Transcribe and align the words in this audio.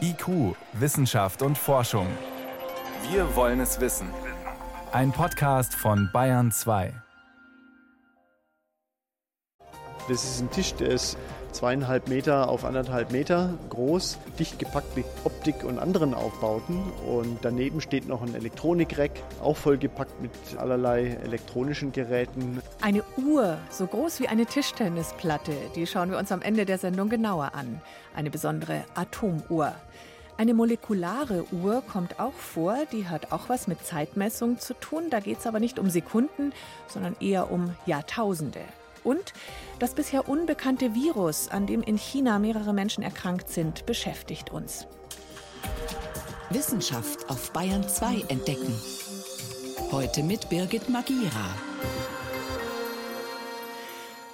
IQ, 0.00 0.56
Wissenschaft 0.72 1.42
und 1.42 1.56
Forschung. 1.56 2.06
Wir 3.10 3.34
wollen 3.36 3.60
es 3.60 3.80
wissen. 3.80 4.08
Ein 4.92 5.12
Podcast 5.12 5.74
von 5.74 6.10
Bayern 6.12 6.50
2. 6.50 6.92
Das 10.08 10.24
ist 10.24 10.40
ein 10.40 10.50
Tisch, 10.50 10.74
der 10.74 10.88
ist 10.88 11.16
zweieinhalb 11.52 12.08
Meter 12.08 12.48
auf 12.48 12.64
anderthalb 12.64 13.12
Meter 13.12 13.54
groß, 13.68 14.18
dicht 14.38 14.58
gepackt 14.58 14.96
mit 14.96 15.06
Optik 15.24 15.64
und 15.64 15.78
anderen 15.78 16.14
Aufbauten. 16.14 16.82
Und 17.06 17.38
daneben 17.42 17.80
steht 17.80 18.08
noch 18.08 18.22
ein 18.22 18.34
Elektronikreck, 18.34 19.22
auch 19.42 19.56
vollgepackt 19.56 20.20
mit 20.20 20.32
allerlei 20.56 21.18
elektronischen 21.24 21.92
Geräten. 21.92 22.60
Eine 22.80 23.02
Uhr, 23.16 23.58
so 23.70 23.86
groß 23.86 24.20
wie 24.20 24.28
eine 24.28 24.46
Tischtennisplatte, 24.46 25.52
die 25.74 25.86
schauen 25.86 26.10
wir 26.10 26.18
uns 26.18 26.32
am 26.32 26.42
Ende 26.42 26.64
der 26.64 26.78
Sendung 26.78 27.08
genauer 27.08 27.54
an. 27.54 27.80
Eine 28.14 28.30
besondere 28.30 28.84
Atomuhr. 28.94 29.74
Eine 30.40 30.54
molekulare 30.54 31.44
Uhr 31.52 31.82
kommt 31.82 32.18
auch 32.18 32.32
vor, 32.32 32.78
die 32.92 33.06
hat 33.06 33.30
auch 33.30 33.50
was 33.50 33.68
mit 33.68 33.84
Zeitmessung 33.84 34.58
zu 34.58 34.72
tun. 34.72 35.10
Da 35.10 35.20
geht 35.20 35.40
es 35.40 35.46
aber 35.46 35.60
nicht 35.60 35.78
um 35.78 35.90
Sekunden, 35.90 36.54
sondern 36.88 37.14
eher 37.20 37.50
um 37.50 37.74
Jahrtausende. 37.84 38.60
Und 39.04 39.32
das 39.78 39.94
bisher 39.94 40.28
unbekannte 40.28 40.94
Virus, 40.94 41.48
an 41.48 41.66
dem 41.66 41.82
in 41.82 41.96
China 41.96 42.38
mehrere 42.38 42.72
Menschen 42.72 43.02
erkrankt 43.02 43.48
sind, 43.48 43.86
beschäftigt 43.86 44.50
uns. 44.50 44.86
Wissenschaft 46.50 47.30
auf 47.30 47.52
Bayern 47.52 47.88
2 47.88 48.24
entdecken. 48.28 48.74
Heute 49.92 50.22
mit 50.22 50.48
Birgit 50.48 50.88
Magira. 50.88 51.54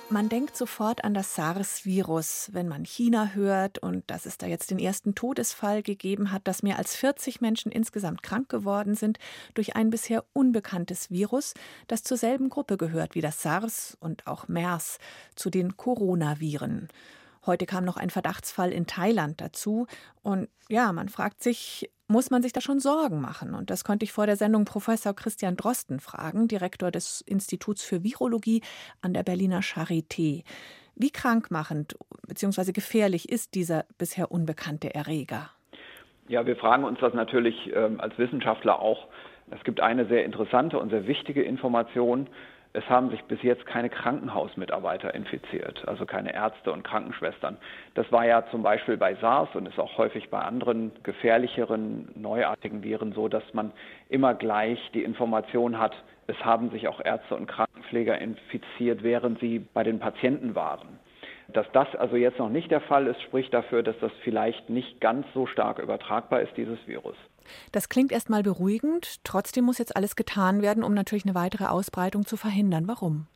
Man 0.09 0.29
denkt 0.29 0.57
sofort 0.57 1.03
an 1.03 1.15
das 1.15 1.35
SARS-Virus, 1.35 2.51
wenn 2.53 2.69
man 2.69 2.85
China 2.85 3.33
hört 3.35 3.79
und 3.79 4.09
dass 4.09 4.25
es 4.25 4.39
da 4.39 4.47
jetzt 4.47 4.71
den 4.71 4.79
ersten 4.79 5.17
Todesfall 5.17 5.83
gegeben 5.83 6.31
hat, 6.31 6.47
dass 6.47 6.63
mehr 6.63 6.79
als 6.79 6.95
40 6.95 7.41
Menschen 7.41 7.73
insgesamt 7.73 8.23
krank 8.23 8.49
geworden 8.49 8.95
sind 8.95 9.19
durch 9.55 9.75
ein 9.75 9.91
bisher 9.91 10.25
unbekanntes 10.33 11.11
Virus, 11.11 11.55
das 11.89 12.05
zur 12.05 12.17
selben 12.19 12.51
Gruppe 12.51 12.77
gehört 12.77 13.17
wie 13.17 13.21
das 13.21 13.43
SARS 13.43 13.97
und 13.99 14.29
auch 14.29 14.47
MERS, 14.47 15.01
zu 15.35 15.51
den 15.51 15.77
Coronaviren. 15.77 16.87
Heute 17.47 17.67
kam 17.67 17.85
noch 17.85 17.97
ein 17.97 18.11
Verdachtsfall 18.11 18.73
in 18.73 18.87
Thailand 18.87 19.41
dazu. 19.41 19.87
Und 20.23 20.49
ja, 20.69 20.93
man 20.93 21.09
fragt 21.09 21.43
sich, 21.43 21.91
muss 22.09 22.31
man 22.31 22.43
sich 22.43 22.53
da 22.53 22.61
schon 22.61 22.81
Sorgen 22.81 23.21
machen? 23.21 23.55
Und 23.55 23.71
das 23.71 23.85
konnte 23.85 24.05
ich 24.05 24.13
vor 24.13 24.27
der 24.27 24.37
Sendung 24.37 24.65
Professor 24.65 25.15
Christian 25.15 25.57
Drosten 25.57 26.01
fragen, 26.01 26.49
Direktor 26.49 26.91
des 26.91 27.21
Instituts 27.21 27.85
für 27.85 28.03
Virologie 28.03 28.63
an 29.01 29.15
der 29.15 29.23
Berliner 29.23 29.61
Charité. 29.61 30.45
Wie 30.95 31.11
krankmachend 31.11 31.97
bzw. 32.27 32.73
gefährlich 32.73 33.29
ist 33.29 33.55
dieser 33.55 33.85
bisher 33.99 34.31
unbekannte 34.33 34.95
Erreger? 34.95 35.51
Ja, 36.29 36.47
wir 36.47 36.57
fragen 36.57 36.85
uns 36.85 36.99
das 37.01 37.15
natürlich 37.15 37.71
ähm, 37.75 38.01
als 38.01 38.17
Wissenschaftler 38.19 38.81
auch. 38.81 39.07
Es 39.51 39.63
gibt 39.63 39.81
eine 39.81 40.07
sehr 40.07 40.25
interessante 40.25 40.79
und 40.79 40.91
sehr 40.91 41.07
wichtige 41.07 41.43
Information, 41.43 42.29
es 42.77 42.87
haben 42.91 43.09
sich 43.09 43.25
bis 43.25 43.43
jetzt 43.43 43.65
keine 43.65 43.89
Krankenhausmitarbeiter 43.89 45.15
infiziert, 45.15 45.89
also 45.89 46.05
keine 46.05 46.35
Ärzte 46.35 46.71
und 46.73 46.85
Krankenschwestern. 46.85 47.57
Das 47.95 48.13
war 48.13 48.27
ja 48.27 48.45
zum 48.51 48.63
Beispiel 48.63 48.99
bei 48.99 49.15
SARS 49.15 49.49
und 49.55 49.67
ist 49.67 49.79
auch 49.79 49.97
häufig 49.97 50.29
bei 50.29 50.41
anderen 50.41 50.93
gefährlicheren, 51.03 52.11
neuartigen 52.15 52.83
Viren 52.83 53.13
so, 53.13 53.29
dass 53.29 53.43
man 53.55 53.73
immer 54.11 54.35
gleich 54.35 54.79
die 54.93 55.05
Information 55.05 55.79
hat, 55.79 55.95
es 56.27 56.37
haben 56.45 56.71
sich 56.71 56.87
auch 56.87 57.01
Ärzte 57.03 57.35
und 57.35 57.47
Krankenpfleger 57.47 58.19
infiziert, 58.19 59.03
während 59.03 59.41
sie 59.41 59.61
bei 59.73 59.83
den 59.83 59.99
Patienten 59.99 60.55
waren. 60.55 60.99
Dass 61.49 61.67
das 61.73 61.95
also 61.97 62.17
jetzt 62.17 62.39
noch 62.39 62.51
nicht 62.51 62.71
der 62.71 62.83
Fall 62.83 63.07
ist, 63.07 63.23
spricht 63.23 63.55
dafür, 63.55 63.83
dass 63.85 63.99
das 64.01 64.13
vielleicht 64.23 64.69
nicht 64.69 65.01
ganz 65.01 65.27
so 65.33 65.47
stark 65.47 65.79
übertragbar 65.79 66.43
ist, 66.43 66.55
dieses 66.59 66.87
Virus. 66.87 67.17
Das 67.73 67.89
klingt 67.89 68.13
erstmal 68.13 68.43
beruhigend. 68.43 69.25
Trotzdem 69.25 69.65
muss 69.65 69.79
jetzt 69.79 69.97
alles 69.97 70.17
getan 70.17 70.63
werden, 70.63 70.83
um 70.83 70.95
natürlich 70.95 71.25
eine 71.25 71.35
weitere 71.35 71.67
Ausbreitung 71.67 72.27
zu 72.27 72.37
verhindern. 72.37 72.85
Warum? 72.87 73.27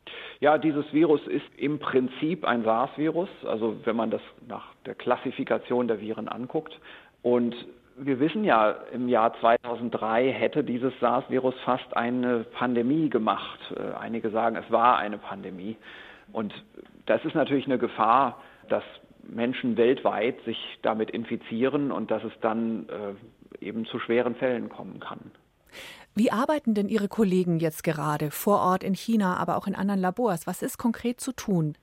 Ja, 0.41 0.57
dieses 0.57 0.91
Virus 0.93 1.21
ist 1.27 1.47
im 1.57 1.79
Prinzip 1.79 2.45
ein 2.45 2.65
SARS-Virus, 2.65 3.29
also 3.45 3.77
wenn 3.85 3.97
man 3.97 4.11
das 4.11 4.23
nach 4.49 4.75
der 4.87 4.95
Klassifikation 4.95 5.87
der 5.87 6.01
Viren 6.01 6.29
anguckt. 6.29 6.79
Und 7.23 7.55
wir 7.97 8.19
wissen 8.19 8.45
ja, 8.45 8.71
im 8.93 9.09
Jahr 9.09 9.39
2003 9.41 10.33
hätte 10.33 10.65
dieses 10.65 10.93
SARS-Virus 11.01 11.55
fast 11.65 11.95
eine 11.97 12.45
Pandemie 12.45 13.11
gemacht. 13.11 13.61
Äh, 13.77 13.97
einige 13.99 14.31
sagen, 14.31 14.57
es 14.57 14.71
war 14.71 14.97
eine 14.97 15.19
Pandemie. 15.19 15.77
Und 16.33 16.55
das 17.07 17.25
ist 17.25 17.35
natürlich 17.35 17.67
eine 17.67 17.79
Gefahr, 17.79 18.41
dass 18.69 18.85
Menschen 19.23 19.77
weltweit 19.77 20.43
sich 20.45 20.59
damit 20.83 21.11
infizieren 21.11 21.93
und 21.93 22.11
dass 22.11 22.25
es 22.25 22.33
dann 22.41 22.89
äh, 22.89 23.15
eben 23.61 23.87
zu 23.87 23.99
schweren 23.99 24.35
Fällen 24.35 24.69
kommen 24.69 25.01
kann. 25.01 25.33
Wie 26.15 26.33
arbeiten 26.33 26.75
denn 26.75 26.89
Ihre 26.89 27.09
Kollegen 27.09 27.61
jetzt 27.61 27.85
gerade 27.85 28.31
vor 28.31 28.61
Ort 28.61 28.83
in 28.83 28.95
China, 28.95 29.37
aber 29.37 29.57
auch 29.57 29.67
in 29.67 29.75
anderen 29.75 30.01
Labors? 30.01 30.47
Was 30.47 30.63
ist 30.63 30.79
konkret 30.79 31.21
zu 31.21 31.33
tun? 31.33 31.77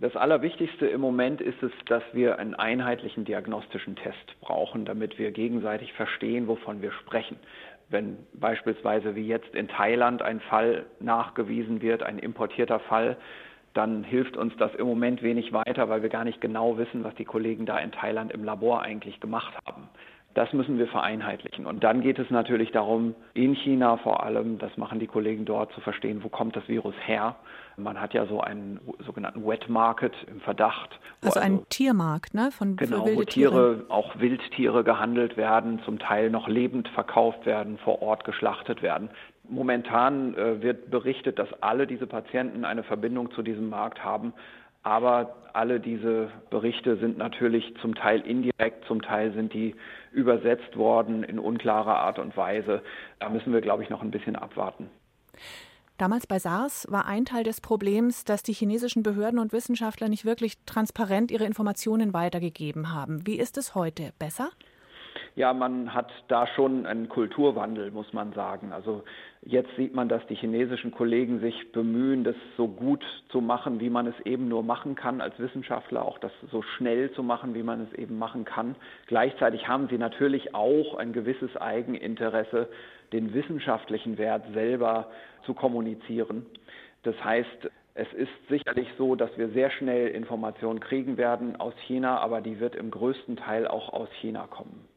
Das 0.00 0.16
Allerwichtigste 0.16 0.86
im 0.86 1.00
Moment 1.00 1.40
ist 1.40 1.62
es, 1.62 1.72
dass 1.86 2.02
wir 2.12 2.38
einen 2.38 2.54
einheitlichen 2.54 3.24
diagnostischen 3.26 3.96
Test 3.96 4.40
brauchen, 4.40 4.86
damit 4.86 5.18
wir 5.18 5.30
gegenseitig 5.30 5.92
verstehen, 5.92 6.48
wovon 6.48 6.80
wir 6.80 6.92
sprechen. 6.92 7.36
Wenn 7.90 8.16
beispielsweise 8.32 9.14
wie 9.14 9.26
jetzt 9.26 9.54
in 9.54 9.68
Thailand 9.68 10.22
ein 10.22 10.40
Fall 10.40 10.86
nachgewiesen 11.00 11.82
wird, 11.82 12.02
ein 12.02 12.18
importierter 12.18 12.80
Fall, 12.80 13.18
dann 13.74 14.02
hilft 14.02 14.36
uns 14.36 14.56
das 14.56 14.74
im 14.74 14.86
Moment 14.86 15.22
wenig 15.22 15.52
weiter, 15.52 15.88
weil 15.88 16.02
wir 16.02 16.08
gar 16.08 16.24
nicht 16.24 16.40
genau 16.40 16.78
wissen, 16.78 17.04
was 17.04 17.14
die 17.16 17.24
Kollegen 17.24 17.66
da 17.66 17.78
in 17.78 17.92
Thailand 17.92 18.32
im 18.32 18.42
Labor 18.42 18.82
eigentlich 18.82 19.20
gemacht 19.20 19.54
haben. 19.66 19.88
Das 20.34 20.52
müssen 20.52 20.78
wir 20.78 20.86
vereinheitlichen. 20.86 21.66
Und 21.66 21.82
dann 21.82 22.02
geht 22.02 22.18
es 22.20 22.30
natürlich 22.30 22.70
darum, 22.70 23.16
in 23.34 23.54
China 23.54 23.96
vor 23.96 24.22
allem, 24.22 24.58
das 24.58 24.76
machen 24.76 25.00
die 25.00 25.08
Kollegen 25.08 25.44
dort, 25.44 25.72
zu 25.72 25.80
verstehen, 25.80 26.22
wo 26.22 26.28
kommt 26.28 26.54
das 26.54 26.68
Virus 26.68 26.94
her. 27.04 27.34
Man 27.76 28.00
hat 28.00 28.14
ja 28.14 28.26
so 28.26 28.40
einen 28.40 28.78
sogenannten 29.04 29.44
Wet 29.44 29.68
Market 29.68 30.14
im 30.28 30.40
Verdacht. 30.40 31.00
Also 31.22 31.40
einen 31.40 31.56
also, 31.56 31.66
Tiermarkt, 31.70 32.34
ne? 32.34 32.50
Von 32.52 32.76
genau, 32.76 33.04
wo 33.04 33.24
Tiere, 33.24 33.26
Tiere, 33.26 33.84
auch 33.88 34.18
Wildtiere 34.20 34.84
gehandelt 34.84 35.36
werden, 35.36 35.80
zum 35.84 35.98
Teil 35.98 36.30
noch 36.30 36.46
lebend 36.46 36.88
verkauft 36.88 37.44
werden, 37.44 37.78
vor 37.78 38.00
Ort 38.00 38.24
geschlachtet 38.24 38.82
werden. 38.82 39.10
Momentan 39.48 40.34
äh, 40.34 40.62
wird 40.62 40.92
berichtet, 40.92 41.40
dass 41.40 41.48
alle 41.60 41.88
diese 41.88 42.06
Patienten 42.06 42.64
eine 42.64 42.84
Verbindung 42.84 43.32
zu 43.32 43.42
diesem 43.42 43.68
Markt 43.68 44.04
haben. 44.04 44.32
Aber 44.82 45.36
alle 45.52 45.80
diese 45.80 46.30
Berichte 46.50 46.96
sind 46.96 47.18
natürlich 47.18 47.74
zum 47.80 47.94
Teil 47.94 48.20
indirekt, 48.20 48.84
zum 48.86 49.02
Teil 49.02 49.32
sind 49.32 49.52
die 49.52 49.74
übersetzt 50.12 50.76
worden 50.76 51.22
in 51.22 51.38
unklarer 51.38 51.96
Art 51.96 52.18
und 52.18 52.36
Weise. 52.36 52.82
Da 53.18 53.28
müssen 53.28 53.52
wir, 53.52 53.60
glaube 53.60 53.82
ich, 53.82 53.90
noch 53.90 54.02
ein 54.02 54.10
bisschen 54.10 54.36
abwarten. 54.36 54.88
Damals 55.98 56.26
bei 56.26 56.38
SARS 56.38 56.86
war 56.88 57.04
ein 57.04 57.26
Teil 57.26 57.44
des 57.44 57.60
Problems, 57.60 58.24
dass 58.24 58.42
die 58.42 58.54
chinesischen 58.54 59.02
Behörden 59.02 59.38
und 59.38 59.52
Wissenschaftler 59.52 60.08
nicht 60.08 60.24
wirklich 60.24 60.56
transparent 60.64 61.30
ihre 61.30 61.44
Informationen 61.44 62.14
weitergegeben 62.14 62.90
haben. 62.94 63.26
Wie 63.26 63.38
ist 63.38 63.58
es 63.58 63.74
heute? 63.74 64.12
Besser? 64.18 64.48
Ja, 65.36 65.52
man 65.52 65.94
hat 65.94 66.10
da 66.28 66.46
schon 66.48 66.86
einen 66.86 67.08
Kulturwandel, 67.08 67.90
muss 67.92 68.12
man 68.12 68.32
sagen. 68.32 68.72
Also 68.72 69.04
jetzt 69.42 69.70
sieht 69.76 69.94
man, 69.94 70.08
dass 70.08 70.26
die 70.26 70.34
chinesischen 70.34 70.90
Kollegen 70.90 71.40
sich 71.40 71.72
bemühen, 71.72 72.24
das 72.24 72.34
so 72.56 72.66
gut 72.66 73.04
zu 73.30 73.40
machen, 73.40 73.80
wie 73.80 73.90
man 73.90 74.06
es 74.06 74.18
eben 74.24 74.48
nur 74.48 74.62
machen 74.62 74.96
kann 74.96 75.20
als 75.20 75.38
Wissenschaftler, 75.38 76.04
auch 76.04 76.18
das 76.18 76.32
so 76.50 76.62
schnell 76.62 77.12
zu 77.12 77.22
machen, 77.22 77.54
wie 77.54 77.62
man 77.62 77.80
es 77.80 77.92
eben 77.98 78.18
machen 78.18 78.44
kann. 78.44 78.74
Gleichzeitig 79.06 79.68
haben 79.68 79.88
sie 79.88 79.98
natürlich 79.98 80.54
auch 80.54 80.96
ein 80.96 81.12
gewisses 81.12 81.56
Eigeninteresse, 81.56 82.68
den 83.12 83.32
wissenschaftlichen 83.32 84.18
Wert 84.18 84.44
selber 84.52 85.10
zu 85.46 85.54
kommunizieren. 85.54 86.46
Das 87.02 87.14
heißt, 87.22 87.70
es 87.94 88.12
ist 88.12 88.30
sicherlich 88.48 88.88
so, 88.98 89.14
dass 89.14 89.36
wir 89.36 89.48
sehr 89.50 89.70
schnell 89.70 90.08
Informationen 90.08 90.80
kriegen 90.80 91.16
werden 91.16 91.56
aus 91.56 91.74
China, 91.86 92.18
aber 92.18 92.40
die 92.40 92.60
wird 92.60 92.74
im 92.74 92.90
größten 92.90 93.36
Teil 93.36 93.66
auch 93.66 93.92
aus 93.92 94.08
China 94.20 94.46
kommen. 94.46 94.89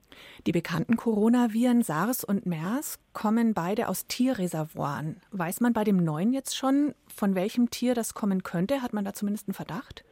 Die 0.45 0.51
bekannten 0.51 0.97
Coronaviren 0.97 1.81
SARS 1.81 2.23
und 2.23 2.45
MERS 2.45 2.99
kommen 3.13 3.53
beide 3.53 3.87
aus 3.87 4.07
Tierreservoiren. 4.07 5.21
Weiß 5.31 5.61
man 5.61 5.73
bei 5.73 5.83
dem 5.83 5.97
neuen 5.97 6.33
jetzt 6.33 6.55
schon, 6.55 6.93
von 7.07 7.35
welchem 7.35 7.69
Tier 7.69 7.93
das 7.95 8.13
kommen 8.13 8.43
könnte? 8.43 8.81
Hat 8.81 8.93
man 8.93 9.05
da 9.05 9.13
zumindest 9.13 9.47
einen 9.47 9.53
Verdacht? 9.53 10.03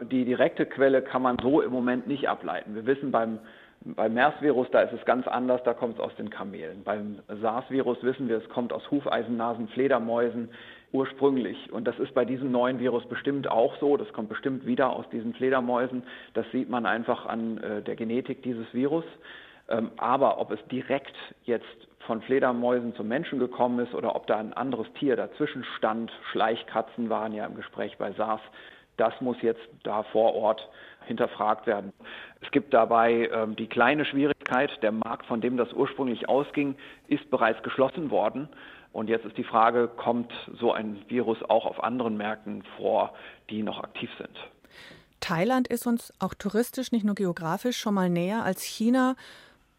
Die 0.00 0.24
direkte 0.24 0.66
Quelle 0.66 1.02
kann 1.02 1.22
man 1.22 1.38
so 1.40 1.60
im 1.60 1.70
Moment 1.70 2.06
nicht 2.06 2.28
ableiten. 2.28 2.74
Wir 2.74 2.86
wissen 2.86 3.10
beim 3.10 3.38
beim 3.84 4.14
MERS-Virus, 4.14 4.68
da 4.70 4.82
ist 4.82 4.92
es 4.92 5.04
ganz 5.04 5.26
anders, 5.26 5.62
da 5.64 5.74
kommt 5.74 5.94
es 5.94 6.00
aus 6.00 6.14
den 6.16 6.30
Kamelen. 6.30 6.82
Beim 6.84 7.18
SARS-Virus 7.28 8.02
wissen 8.02 8.28
wir, 8.28 8.38
es 8.38 8.48
kommt 8.48 8.72
aus 8.72 8.90
Hufeisennasen, 8.90 9.68
Fledermäusen 9.68 10.50
ursprünglich. 10.92 11.72
Und 11.72 11.86
das 11.86 11.98
ist 11.98 12.14
bei 12.14 12.24
diesem 12.24 12.52
neuen 12.52 12.78
Virus 12.78 13.04
bestimmt 13.06 13.48
auch 13.48 13.76
so. 13.80 13.96
Das 13.96 14.12
kommt 14.12 14.28
bestimmt 14.28 14.66
wieder 14.66 14.90
aus 14.90 15.08
diesen 15.10 15.34
Fledermäusen. 15.34 16.02
Das 16.34 16.46
sieht 16.52 16.68
man 16.68 16.86
einfach 16.86 17.26
an 17.26 17.58
äh, 17.58 17.82
der 17.82 17.96
Genetik 17.96 18.42
dieses 18.42 18.72
Virus. 18.72 19.04
Ähm, 19.68 19.90
aber 19.96 20.38
ob 20.38 20.52
es 20.52 20.60
direkt 20.70 21.16
jetzt 21.44 21.88
von 22.06 22.20
Fledermäusen 22.22 22.94
zum 22.94 23.08
Menschen 23.08 23.38
gekommen 23.38 23.78
ist 23.78 23.94
oder 23.94 24.14
ob 24.16 24.26
da 24.26 24.38
ein 24.38 24.52
anderes 24.52 24.86
Tier 24.98 25.16
dazwischen 25.16 25.64
stand, 25.76 26.10
Schleichkatzen 26.30 27.08
waren 27.08 27.32
ja 27.32 27.46
im 27.46 27.54
Gespräch 27.54 27.96
bei 27.96 28.12
SARS, 28.12 28.40
das 29.02 29.20
muss 29.20 29.36
jetzt 29.42 29.60
da 29.82 30.04
vor 30.04 30.32
Ort 30.36 30.68
hinterfragt 31.06 31.66
werden. 31.66 31.92
Es 32.40 32.52
gibt 32.52 32.72
dabei 32.72 33.28
ähm, 33.32 33.56
die 33.56 33.66
kleine 33.66 34.04
Schwierigkeit, 34.04 34.70
der 34.80 34.92
Markt, 34.92 35.26
von 35.26 35.40
dem 35.40 35.56
das 35.56 35.72
ursprünglich 35.72 36.28
ausging, 36.28 36.76
ist 37.08 37.28
bereits 37.28 37.60
geschlossen 37.64 38.12
worden. 38.12 38.48
Und 38.92 39.08
jetzt 39.08 39.24
ist 39.24 39.36
die 39.36 39.42
Frage, 39.42 39.88
kommt 39.88 40.32
so 40.60 40.72
ein 40.72 41.02
Virus 41.08 41.42
auch 41.48 41.66
auf 41.66 41.82
anderen 41.82 42.16
Märkten 42.16 42.62
vor, 42.76 43.12
die 43.50 43.64
noch 43.64 43.82
aktiv 43.82 44.08
sind? 44.18 44.38
Thailand 45.18 45.66
ist 45.66 45.88
uns 45.88 46.12
auch 46.20 46.34
touristisch, 46.34 46.92
nicht 46.92 47.04
nur 47.04 47.16
geografisch, 47.16 47.78
schon 47.78 47.94
mal 47.94 48.08
näher 48.08 48.44
als 48.44 48.62
China. 48.62 49.16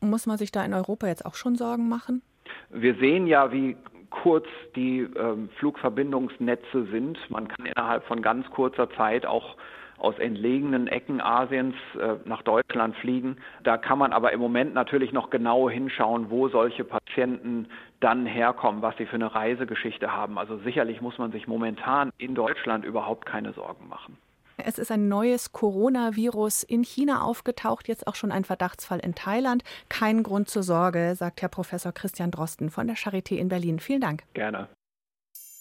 Muss 0.01 0.25
man 0.25 0.37
sich 0.37 0.51
da 0.51 0.65
in 0.65 0.73
Europa 0.73 1.07
jetzt 1.07 1.25
auch 1.25 1.35
schon 1.35 1.55
Sorgen 1.55 1.87
machen? 1.87 2.21
Wir 2.69 2.95
sehen 2.95 3.25
ja, 3.25 3.53
wie 3.53 3.77
kurz 4.21 4.45
die 4.75 4.99
ähm, 4.99 5.49
Flugverbindungsnetze 5.57 6.85
sind. 6.91 7.17
Man 7.29 7.47
kann 7.47 7.65
innerhalb 7.65 8.03
von 8.05 8.21
ganz 8.21 8.49
kurzer 8.51 8.89
Zeit 8.91 9.25
auch 9.25 9.55
aus 9.97 10.17
entlegenen 10.19 10.87
Ecken 10.87 11.21
Asiens 11.21 11.75
äh, 11.99 12.15
nach 12.25 12.41
Deutschland 12.43 12.95
fliegen. 12.97 13.37
Da 13.63 13.77
kann 13.77 13.97
man 13.97 14.13
aber 14.13 14.31
im 14.33 14.39
Moment 14.39 14.73
natürlich 14.73 15.13
noch 15.13 15.29
genau 15.29 15.69
hinschauen, 15.69 16.29
wo 16.29 16.47
solche 16.49 16.83
Patienten 16.83 17.67
dann 17.99 18.25
herkommen, 18.25 18.81
was 18.81 18.95
sie 18.97 19.05
für 19.05 19.15
eine 19.15 19.33
Reisegeschichte 19.33 20.13
haben. 20.13 20.37
Also 20.37 20.57
sicherlich 20.57 21.01
muss 21.01 21.17
man 21.17 21.31
sich 21.31 21.47
momentan 21.47 22.11
in 22.17 22.35
Deutschland 22.35 22.85
überhaupt 22.85 23.25
keine 23.25 23.53
Sorgen 23.53 23.87
machen. 23.87 24.17
Es 24.57 24.77
ist 24.77 24.91
ein 24.91 25.07
neues 25.07 25.51
Coronavirus 25.51 26.63
in 26.63 26.83
China 26.83 27.23
aufgetaucht, 27.23 27.87
jetzt 27.87 28.07
auch 28.07 28.15
schon 28.15 28.31
ein 28.31 28.43
Verdachtsfall 28.43 28.99
in 28.99 29.15
Thailand. 29.15 29.63
Kein 29.89 30.23
Grund 30.23 30.49
zur 30.49 30.63
Sorge, 30.63 31.15
sagt 31.17 31.41
Herr 31.41 31.49
Professor 31.49 31.91
Christian 31.91 32.31
Drosten 32.31 32.69
von 32.69 32.87
der 32.87 32.95
Charité 32.95 33.35
in 33.35 33.49
Berlin. 33.49 33.79
Vielen 33.79 34.01
Dank. 34.01 34.23
Gerne. 34.33 34.69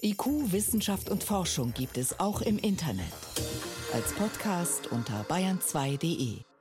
IQ, 0.02 0.52
Wissenschaft 0.52 1.10
und 1.10 1.22
Forschung 1.22 1.72
gibt 1.74 1.96
es 1.96 2.18
auch 2.18 2.42
im 2.42 2.58
Internet. 2.58 3.12
Als 3.92 4.12
Podcast 4.14 4.90
unter 4.90 5.24
bayern2.de. 5.28 6.51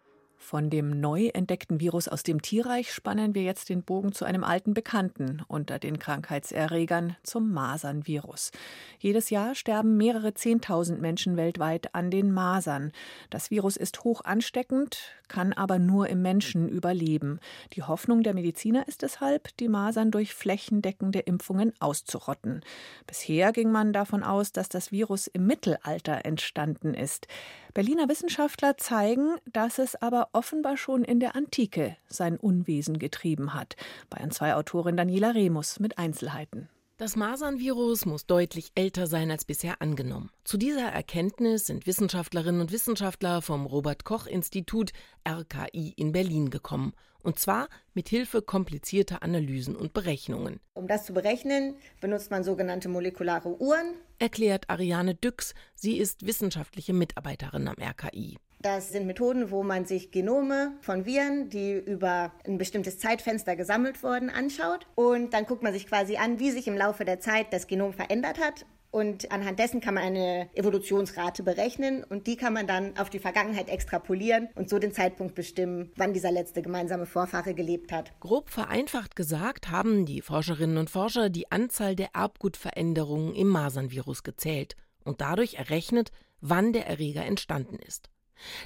Von 0.51 0.69
dem 0.69 0.99
neu 0.99 1.27
entdeckten 1.27 1.79
Virus 1.79 2.09
aus 2.09 2.23
dem 2.23 2.41
Tierreich 2.41 2.91
spannen 2.91 3.33
wir 3.33 3.41
jetzt 3.41 3.69
den 3.69 3.83
Bogen 3.83 4.11
zu 4.11 4.25
einem 4.25 4.43
alten 4.43 4.73
Bekannten 4.73 5.41
unter 5.47 5.79
den 5.79 5.97
Krankheitserregern, 5.97 7.15
zum 7.23 7.53
Masernvirus. 7.53 8.51
Jedes 8.99 9.29
Jahr 9.29 9.55
sterben 9.55 9.95
mehrere 9.95 10.33
Zehntausend 10.33 10.99
Menschen 10.99 11.37
weltweit 11.37 11.95
an 11.95 12.11
den 12.11 12.33
Masern. 12.33 12.91
Das 13.29 13.49
Virus 13.49 13.77
ist 13.77 14.03
hoch 14.03 14.25
ansteckend, 14.25 14.99
kann 15.29 15.53
aber 15.53 15.79
nur 15.79 16.09
im 16.09 16.21
Menschen 16.21 16.67
überleben. 16.67 17.39
Die 17.71 17.83
Hoffnung 17.83 18.21
der 18.21 18.33
Mediziner 18.33 18.85
ist 18.89 19.03
deshalb, 19.03 19.55
die 19.55 19.69
Masern 19.69 20.11
durch 20.11 20.33
flächendeckende 20.33 21.19
Impfungen 21.19 21.71
auszurotten. 21.79 22.59
Bisher 23.07 23.53
ging 23.53 23.71
man 23.71 23.93
davon 23.93 24.21
aus, 24.21 24.51
dass 24.51 24.67
das 24.67 24.91
Virus 24.91 25.27
im 25.27 25.47
Mittelalter 25.47 26.25
entstanden 26.25 26.93
ist. 26.93 27.27
Berliner 27.73 28.09
Wissenschaftler 28.09 28.77
zeigen, 28.77 29.35
dass 29.51 29.79
es 29.79 29.95
aber 29.95 30.29
offenbar 30.33 30.77
schon 30.77 31.03
in 31.03 31.19
der 31.19 31.35
Antike 31.35 31.95
sein 32.07 32.37
Unwesen 32.37 32.99
getrieben 32.99 33.53
hat. 33.53 33.75
Bayern 34.09 34.31
2 34.31 34.55
Autorin 34.55 34.97
Daniela 34.97 35.31
Remus 35.31 35.79
mit 35.79 35.97
Einzelheiten. 35.97 36.69
Das 36.97 37.15
Masernvirus 37.15 38.05
muss 38.05 38.27
deutlich 38.27 38.71
älter 38.75 39.07
sein 39.07 39.31
als 39.31 39.43
bisher 39.43 39.81
angenommen. 39.81 40.29
Zu 40.43 40.57
dieser 40.57 40.89
Erkenntnis 40.89 41.65
sind 41.65 41.87
Wissenschaftlerinnen 41.87 42.61
und 42.61 42.71
Wissenschaftler 42.71 43.41
vom 43.41 43.65
Robert 43.65 44.03
Koch 44.03 44.27
Institut 44.27 44.91
RKI 45.27 45.93
in 45.95 46.11
Berlin 46.11 46.51
gekommen. 46.51 46.93
Und 47.23 47.39
zwar 47.39 47.67
mit 47.93 48.09
Hilfe 48.09 48.41
komplizierter 48.41 49.23
Analysen 49.23 49.75
und 49.75 49.93
Berechnungen. 49.93 50.59
Um 50.73 50.87
das 50.87 51.05
zu 51.05 51.13
berechnen, 51.13 51.75
benutzt 51.99 52.31
man 52.31 52.43
sogenannte 52.43 52.89
molekulare 52.89 53.61
Uhren. 53.61 53.95
Erklärt 54.19 54.69
Ariane 54.69 55.15
Düx. 55.15 55.53
Sie 55.75 55.97
ist 55.97 56.25
wissenschaftliche 56.25 56.93
Mitarbeiterin 56.93 57.67
am 57.67 57.75
RKI. 57.79 58.37
Das 58.61 58.91
sind 58.91 59.07
Methoden, 59.07 59.49
wo 59.49 59.63
man 59.63 59.85
sich 59.85 60.11
Genome 60.11 60.73
von 60.81 61.05
Viren, 61.05 61.49
die 61.49 61.73
über 61.73 62.31
ein 62.45 62.59
bestimmtes 62.59 62.99
Zeitfenster 62.99 63.55
gesammelt 63.55 64.03
wurden, 64.03 64.29
anschaut. 64.29 64.85
Und 64.93 65.33
dann 65.33 65.47
guckt 65.47 65.63
man 65.63 65.73
sich 65.73 65.87
quasi 65.87 66.17
an, 66.17 66.39
wie 66.39 66.51
sich 66.51 66.67
im 66.67 66.77
Laufe 66.77 67.03
der 67.03 67.19
Zeit 67.19 67.53
das 67.53 67.65
Genom 67.65 67.91
verändert 67.91 68.39
hat. 68.39 68.65
Und 68.91 69.31
anhand 69.31 69.57
dessen 69.57 69.79
kann 69.79 69.93
man 69.93 70.03
eine 70.03 70.49
Evolutionsrate 70.53 71.43
berechnen 71.43 72.03
und 72.03 72.27
die 72.27 72.35
kann 72.35 72.53
man 72.53 72.67
dann 72.67 72.97
auf 72.97 73.09
die 73.09 73.19
Vergangenheit 73.19 73.69
extrapolieren 73.69 74.49
und 74.55 74.69
so 74.69 74.79
den 74.79 74.91
Zeitpunkt 74.91 75.33
bestimmen, 75.33 75.93
wann 75.95 76.13
dieser 76.13 76.31
letzte 76.31 76.61
gemeinsame 76.61 77.05
Vorfahre 77.05 77.53
gelebt 77.53 77.93
hat. 77.93 78.11
Grob 78.19 78.49
vereinfacht 78.49 79.15
gesagt 79.15 79.69
haben 79.69 80.05
die 80.05 80.21
Forscherinnen 80.21 80.77
und 80.77 80.89
Forscher 80.89 81.29
die 81.29 81.49
Anzahl 81.51 81.95
der 81.95 82.09
Erbgutveränderungen 82.13 83.33
im 83.33 83.47
Masernvirus 83.47 84.23
gezählt 84.23 84.75
und 85.05 85.21
dadurch 85.21 85.53
errechnet, 85.53 86.11
wann 86.41 86.73
der 86.73 86.85
Erreger 86.87 87.25
entstanden 87.25 87.77
ist. 87.79 88.09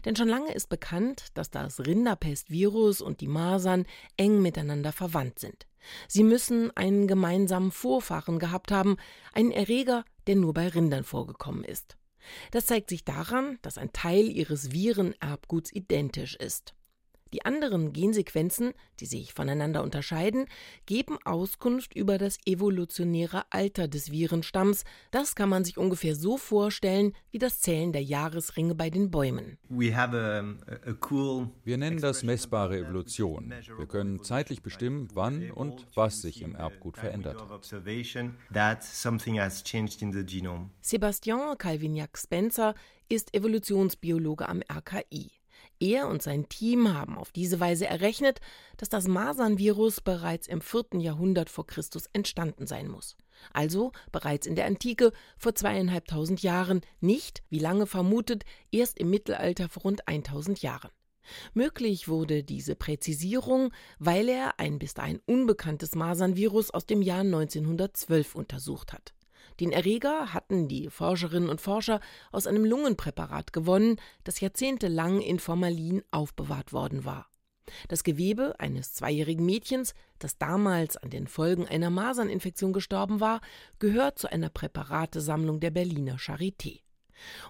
Denn 0.06 0.16
schon 0.16 0.30
lange 0.30 0.54
ist 0.54 0.70
bekannt, 0.70 1.28
dass 1.36 1.52
das 1.52 1.86
Rinderpestvirus 1.86 3.02
und 3.02 3.22
die 3.22 3.28
Masern 3.28 3.86
eng 4.18 4.42
miteinander 4.42 4.92
verwandt 4.92 5.40
sind. 5.40 5.68
Sie 6.08 6.24
müssen 6.24 6.76
einen 6.76 7.08
gemeinsamen 7.08 7.72
Vorfahren 7.72 8.40
gehabt 8.40 8.72
haben, 8.72 8.98
einen 9.34 9.52
Erreger, 9.52 10.04
der 10.28 10.36
nur 10.36 10.54
bei 10.54 10.68
Rindern 10.68 11.04
vorgekommen 11.04 11.64
ist. 11.64 11.98
Das 12.52 12.66
zeigt 12.66 12.90
sich 12.90 13.06
daran, 13.06 13.60
dass 13.62 13.78
ein 13.78 13.94
Teil 13.94 14.30
ihres 14.30 14.72
Virenerbguts 14.72 15.72
identisch 15.72 16.36
ist. 16.36 16.74
Die 17.36 17.44
anderen 17.44 17.92
Gensequenzen, 17.92 18.72
die 19.02 19.08
sich 19.08 19.34
voneinander 19.34 19.84
unterscheiden, 19.84 20.46
geben 20.86 21.18
Auskunft 21.26 21.94
über 21.94 22.18
das 22.18 22.38
evolutionäre 22.46 23.44
Alter 23.50 23.90
des 23.90 24.10
Virenstamms. 24.10 24.86
Das 25.12 25.36
kann 25.36 25.50
man 25.50 25.66
sich 25.66 25.78
ungefähr 25.78 26.16
so 26.16 26.38
vorstellen 26.38 27.14
wie 27.32 27.38
das 27.38 27.60
Zählen 27.60 27.92
der 27.92 28.04
Jahresringe 28.04 28.74
bei 28.74 28.90
den 28.90 29.12
Bäumen. 29.12 29.58
Wir 31.66 31.78
nennen 31.78 32.00
das 32.00 32.24
messbare 32.24 32.78
Evolution. 32.78 33.54
Wir 33.78 33.88
können 33.88 34.24
zeitlich 34.24 34.62
bestimmen, 34.62 35.10
wann 35.14 35.52
und 35.52 35.88
was 35.94 36.22
sich 36.22 36.42
im 36.42 36.56
Erbgut 36.56 36.98
verändert. 36.98 37.44
Sebastian 40.82 41.58
Calvignac-Spencer 41.58 42.76
ist 43.10 43.34
Evolutionsbiologe 43.34 44.48
am 44.48 44.62
RKI. 44.72 45.32
Er 45.80 46.08
und 46.08 46.22
sein 46.22 46.48
Team 46.50 46.94
haben 46.94 47.18
auf 47.18 47.32
diese 47.32 47.60
Weise 47.60 47.86
errechnet, 47.86 48.40
dass 48.78 48.90
das 48.90 49.08
Masernvirus 49.08 50.02
bereits 50.02 50.48
im 50.48 50.62
4. 50.62 51.00
Jahrhundert 51.00 51.50
vor 51.50 51.68
Christus 51.68 52.08
entstanden 52.14 52.68
sein 52.68 52.88
muss. 52.88 53.18
Also 53.52 53.92
bereits 54.12 54.48
in 54.48 54.56
der 54.56 54.66
Antike 54.66 55.12
vor 55.38 55.56
zweieinhalbtausend 55.56 56.42
Jahren, 56.42 56.82
nicht, 57.00 57.44
wie 57.50 57.60
lange 57.60 57.88
vermutet, 57.88 58.46
erst 58.72 59.00
im 59.00 59.10
Mittelalter 59.10 59.70
vor 59.70 59.84
rund 59.84 60.08
1000 60.08 60.62
Jahren. 60.62 60.92
Möglich 61.54 62.08
wurde 62.08 62.44
diese 62.44 62.76
Präzisierung, 62.76 63.74
weil 63.98 64.30
er 64.30 64.60
ein 64.60 64.78
bis 64.78 64.94
dahin 64.94 65.20
unbekanntes 65.26 65.96
Masernvirus 65.96 66.72
aus 66.72 66.86
dem 66.86 67.02
Jahr 67.02 67.22
1912 67.22 68.36
untersucht 68.36 68.94
hat. 68.94 69.15
Den 69.60 69.72
Erreger 69.72 70.34
hatten 70.34 70.68
die 70.68 70.90
Forscherinnen 70.90 71.50
und 71.50 71.62
Forscher 71.62 72.00
aus 72.32 72.48
einem 72.48 72.66
Lungenpräparat 72.66 73.54
gewonnen, 73.54 73.98
das 74.24 74.40
jahrzehntelang 74.40 75.22
in 75.22 75.40
Formalin 75.40 76.04
aufbewahrt 76.12 76.74
worden 76.74 77.06
war. 77.06 77.30
Das 77.88 78.04
Gewebe 78.04 78.60
eines 78.60 78.94
zweijährigen 78.94 79.46
Mädchens, 79.46 79.94
das 80.20 80.38
damals 80.38 80.98
an 80.98 81.10
den 81.10 81.28
Folgen 81.28 81.68
einer 81.68 81.90
Maserninfektion 81.90 82.74
gestorben 82.74 83.20
war, 83.20 83.42
gehört 83.80 84.20
zu 84.20 84.32
einer 84.32 84.50
Präparatesammlung 84.50 85.60
der 85.60 85.72
Berliner 85.72 86.18
Charité. 86.18 86.82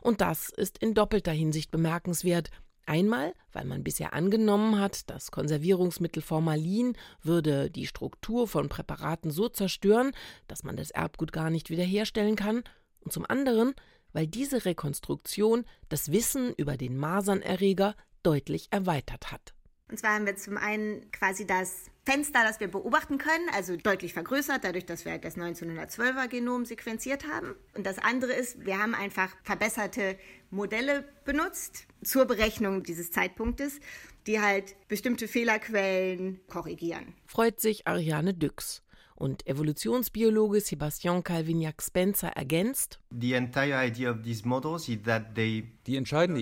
Und 0.02 0.22
das 0.22 0.50
ist 0.50 0.78
in 0.78 0.94
doppelter 0.94 1.32
Hinsicht 1.32 1.72
bemerkenswert, 1.72 2.50
Einmal, 2.86 3.34
weil 3.52 3.66
man 3.66 3.84
bisher 3.84 4.14
angenommen 4.14 4.80
hat, 4.80 5.10
das 5.10 5.32
Konservierungsmittel 5.32 6.22
Formalin 6.22 6.96
würde 7.24 7.72
die 7.72 7.88
Struktur 7.88 8.48
von 8.48 8.70
Präparaten 8.70 9.32
so 9.32 9.50
zerstören, 9.50 10.12
dass 10.48 10.64
man 10.64 10.78
das 10.78 10.92
Erbgut 10.92 11.32
gar 11.32 11.50
nicht 11.50 11.70
wiederherstellen 11.70 12.36
kann, 12.36 12.64
und 13.06 13.12
zum 13.12 13.26
anderen, 13.28 13.74
weil 14.14 14.28
diese 14.28 14.66
Rekonstruktion 14.66 15.66
das 15.90 16.12
Wissen 16.12 16.54
über 16.56 16.78
den 16.78 16.98
Masernerreger 16.98 17.96
deutlich 18.24 18.68
erweitert 18.72 19.32
hat. 19.32 19.55
Und 19.90 20.00
zwar 20.00 20.16
haben 20.16 20.26
wir 20.26 20.36
zum 20.36 20.58
einen 20.58 21.12
quasi 21.12 21.46
das 21.46 21.86
Fenster, 22.06 22.44
das 22.44 22.60
wir 22.60 22.68
beobachten 22.68 23.18
können, 23.18 23.50
also 23.54 23.76
deutlich 23.76 24.14
vergrößert, 24.14 24.64
dadurch, 24.64 24.86
dass 24.86 25.06
wir 25.06 25.12
halt 25.12 25.26
das 25.26 25.38
1912er 25.38 26.28
Genom 26.28 26.66
sequenziert 26.66 27.28
haben. 27.28 27.56
Und 27.76 27.86
das 27.86 27.98
andere 28.00 28.34
ist, 28.34 28.66
wir 28.66 28.80
haben 28.80 28.94
einfach 28.94 29.36
verbesserte 29.44 30.18
Modelle 30.52 31.04
benutzt 31.24 31.88
zur 32.04 32.26
Berechnung 32.26 32.84
dieses 32.84 33.12
Zeitpunktes, 33.12 33.80
die 34.28 34.40
halt 34.40 34.76
bestimmte 34.88 35.28
Fehlerquellen 35.28 36.40
korrigieren. 36.48 37.14
Freut 37.26 37.60
sich 37.60 37.88
Ariane 37.88 38.34
Düx. 38.34 38.85
Und 39.18 39.48
Evolutionsbiologe 39.48 40.60
Sebastian 40.60 41.24
Calvignac-Spencer 41.24 42.36
ergänzt: 42.36 43.00
Die 43.12 43.32
entscheidende 43.32 43.94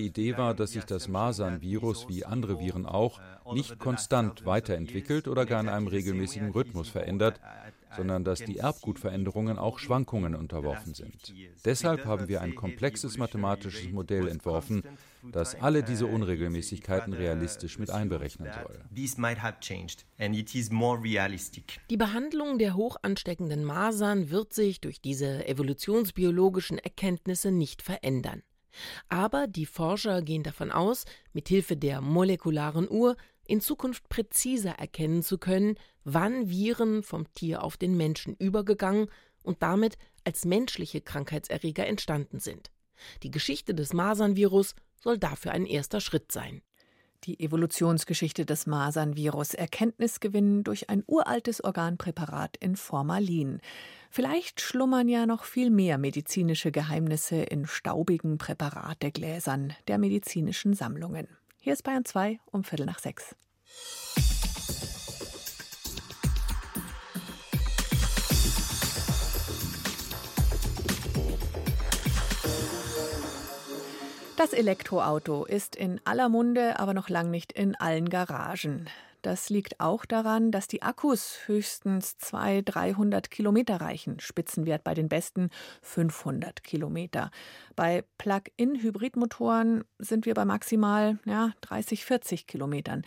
Idee 0.00 0.36
war, 0.36 0.54
dass 0.54 0.72
sich 0.72 0.84
das 0.84 1.06
Masern-Virus 1.06 2.08
wie 2.08 2.24
andere 2.24 2.58
Viren 2.58 2.84
auch 2.84 3.20
nicht 3.52 3.78
konstant 3.78 4.44
weiterentwickelt 4.44 5.28
oder 5.28 5.46
gar 5.46 5.60
in 5.60 5.68
einem 5.68 5.86
regelmäßigen 5.86 6.50
Rhythmus 6.50 6.88
verändert, 6.88 7.40
sondern 7.96 8.24
dass 8.24 8.40
die 8.40 8.58
Erbgutveränderungen 8.58 9.56
auch 9.56 9.78
Schwankungen 9.78 10.34
unterworfen 10.34 10.94
sind. 10.94 11.32
Deshalb 11.64 12.06
haben 12.06 12.26
wir 12.26 12.40
ein 12.40 12.56
komplexes 12.56 13.18
mathematisches 13.18 13.92
Modell 13.92 14.26
entworfen, 14.26 14.82
das 15.32 15.54
alle 15.54 15.82
diese 15.82 16.06
Unregelmäßigkeiten 16.06 17.12
realistisch 17.12 17.78
mit 17.78 17.90
einberechnen 17.90 18.50
soll. 18.52 18.80
Die 21.90 21.96
Behandlung 21.96 22.58
der 22.58 22.74
hochansteckenden 22.74 23.64
Masern 23.64 24.30
wird 24.30 24.52
sich 24.52 24.80
durch 24.80 25.00
diese 25.00 25.46
evolutionsbiologischen 25.46 26.78
Erkenntnisse 26.78 27.50
nicht 27.50 27.82
verändern. 27.82 28.42
Aber 29.08 29.46
die 29.46 29.66
Forscher 29.66 30.22
gehen 30.22 30.42
davon 30.42 30.72
aus, 30.72 31.04
mit 31.32 31.48
Hilfe 31.48 31.76
der 31.76 32.00
molekularen 32.00 32.90
Uhr 32.90 33.16
in 33.46 33.60
Zukunft 33.60 34.08
präziser 34.08 34.72
erkennen 34.72 35.22
zu 35.22 35.38
können, 35.38 35.76
wann 36.04 36.48
Viren 36.48 37.02
vom 37.02 37.30
Tier 37.34 37.62
auf 37.62 37.76
den 37.76 37.96
Menschen 37.96 38.34
übergegangen 38.36 39.08
und 39.42 39.62
damit 39.62 39.96
als 40.24 40.44
menschliche 40.44 41.00
Krankheitserreger 41.00 41.86
entstanden 41.86 42.40
sind. 42.40 42.70
Die 43.22 43.30
Geschichte 43.30 43.74
des 43.74 43.92
Masernvirus 43.92 44.74
soll 45.00 45.18
dafür 45.18 45.52
ein 45.52 45.66
erster 45.66 46.00
Schritt 46.00 46.32
sein. 46.32 46.62
Die 47.24 47.40
Evolutionsgeschichte 47.40 48.44
des 48.44 48.66
Masernvirus 48.66 49.54
Erkenntnisgewinn 49.54 50.62
durch 50.62 50.90
ein 50.90 51.02
uraltes 51.06 51.64
Organpräparat 51.64 52.58
in 52.58 52.76
Formalin. 52.76 53.60
Vielleicht 54.10 54.60
schlummern 54.60 55.08
ja 55.08 55.24
noch 55.24 55.44
viel 55.44 55.70
mehr 55.70 55.96
medizinische 55.96 56.70
Geheimnisse 56.70 57.36
in 57.36 57.66
staubigen 57.66 58.36
Präparategläsern 58.36 59.72
der 59.88 59.96
medizinischen 59.96 60.74
Sammlungen. 60.74 61.28
Hier 61.60 61.72
ist 61.72 61.82
Bayern 61.82 62.04
2 62.04 62.40
um 62.52 62.62
Viertel 62.62 62.84
nach 62.84 62.98
sechs. 62.98 63.34
Das 74.44 74.52
Elektroauto 74.52 75.46
ist 75.46 75.74
in 75.74 76.02
aller 76.04 76.28
Munde, 76.28 76.78
aber 76.78 76.92
noch 76.92 77.08
lang 77.08 77.30
nicht 77.30 77.50
in 77.52 77.76
allen 77.76 78.10
Garagen. 78.10 78.90
Das 79.22 79.48
liegt 79.48 79.80
auch 79.80 80.04
daran, 80.04 80.50
dass 80.50 80.68
die 80.68 80.82
Akkus 80.82 81.38
höchstens 81.46 82.18
200, 82.18 82.74
300 82.74 83.30
Kilometer 83.30 83.80
reichen. 83.80 84.20
Spitzenwert 84.20 84.84
bei 84.84 84.92
den 84.92 85.08
besten 85.08 85.48
500 85.80 86.62
Kilometer. 86.62 87.30
Bei 87.74 88.04
Plug-in-Hybridmotoren 88.18 89.84
sind 89.98 90.26
wir 90.26 90.34
bei 90.34 90.44
maximal 90.44 91.18
ja, 91.24 91.52
30, 91.62 92.04
40 92.04 92.46
Kilometern. 92.46 93.00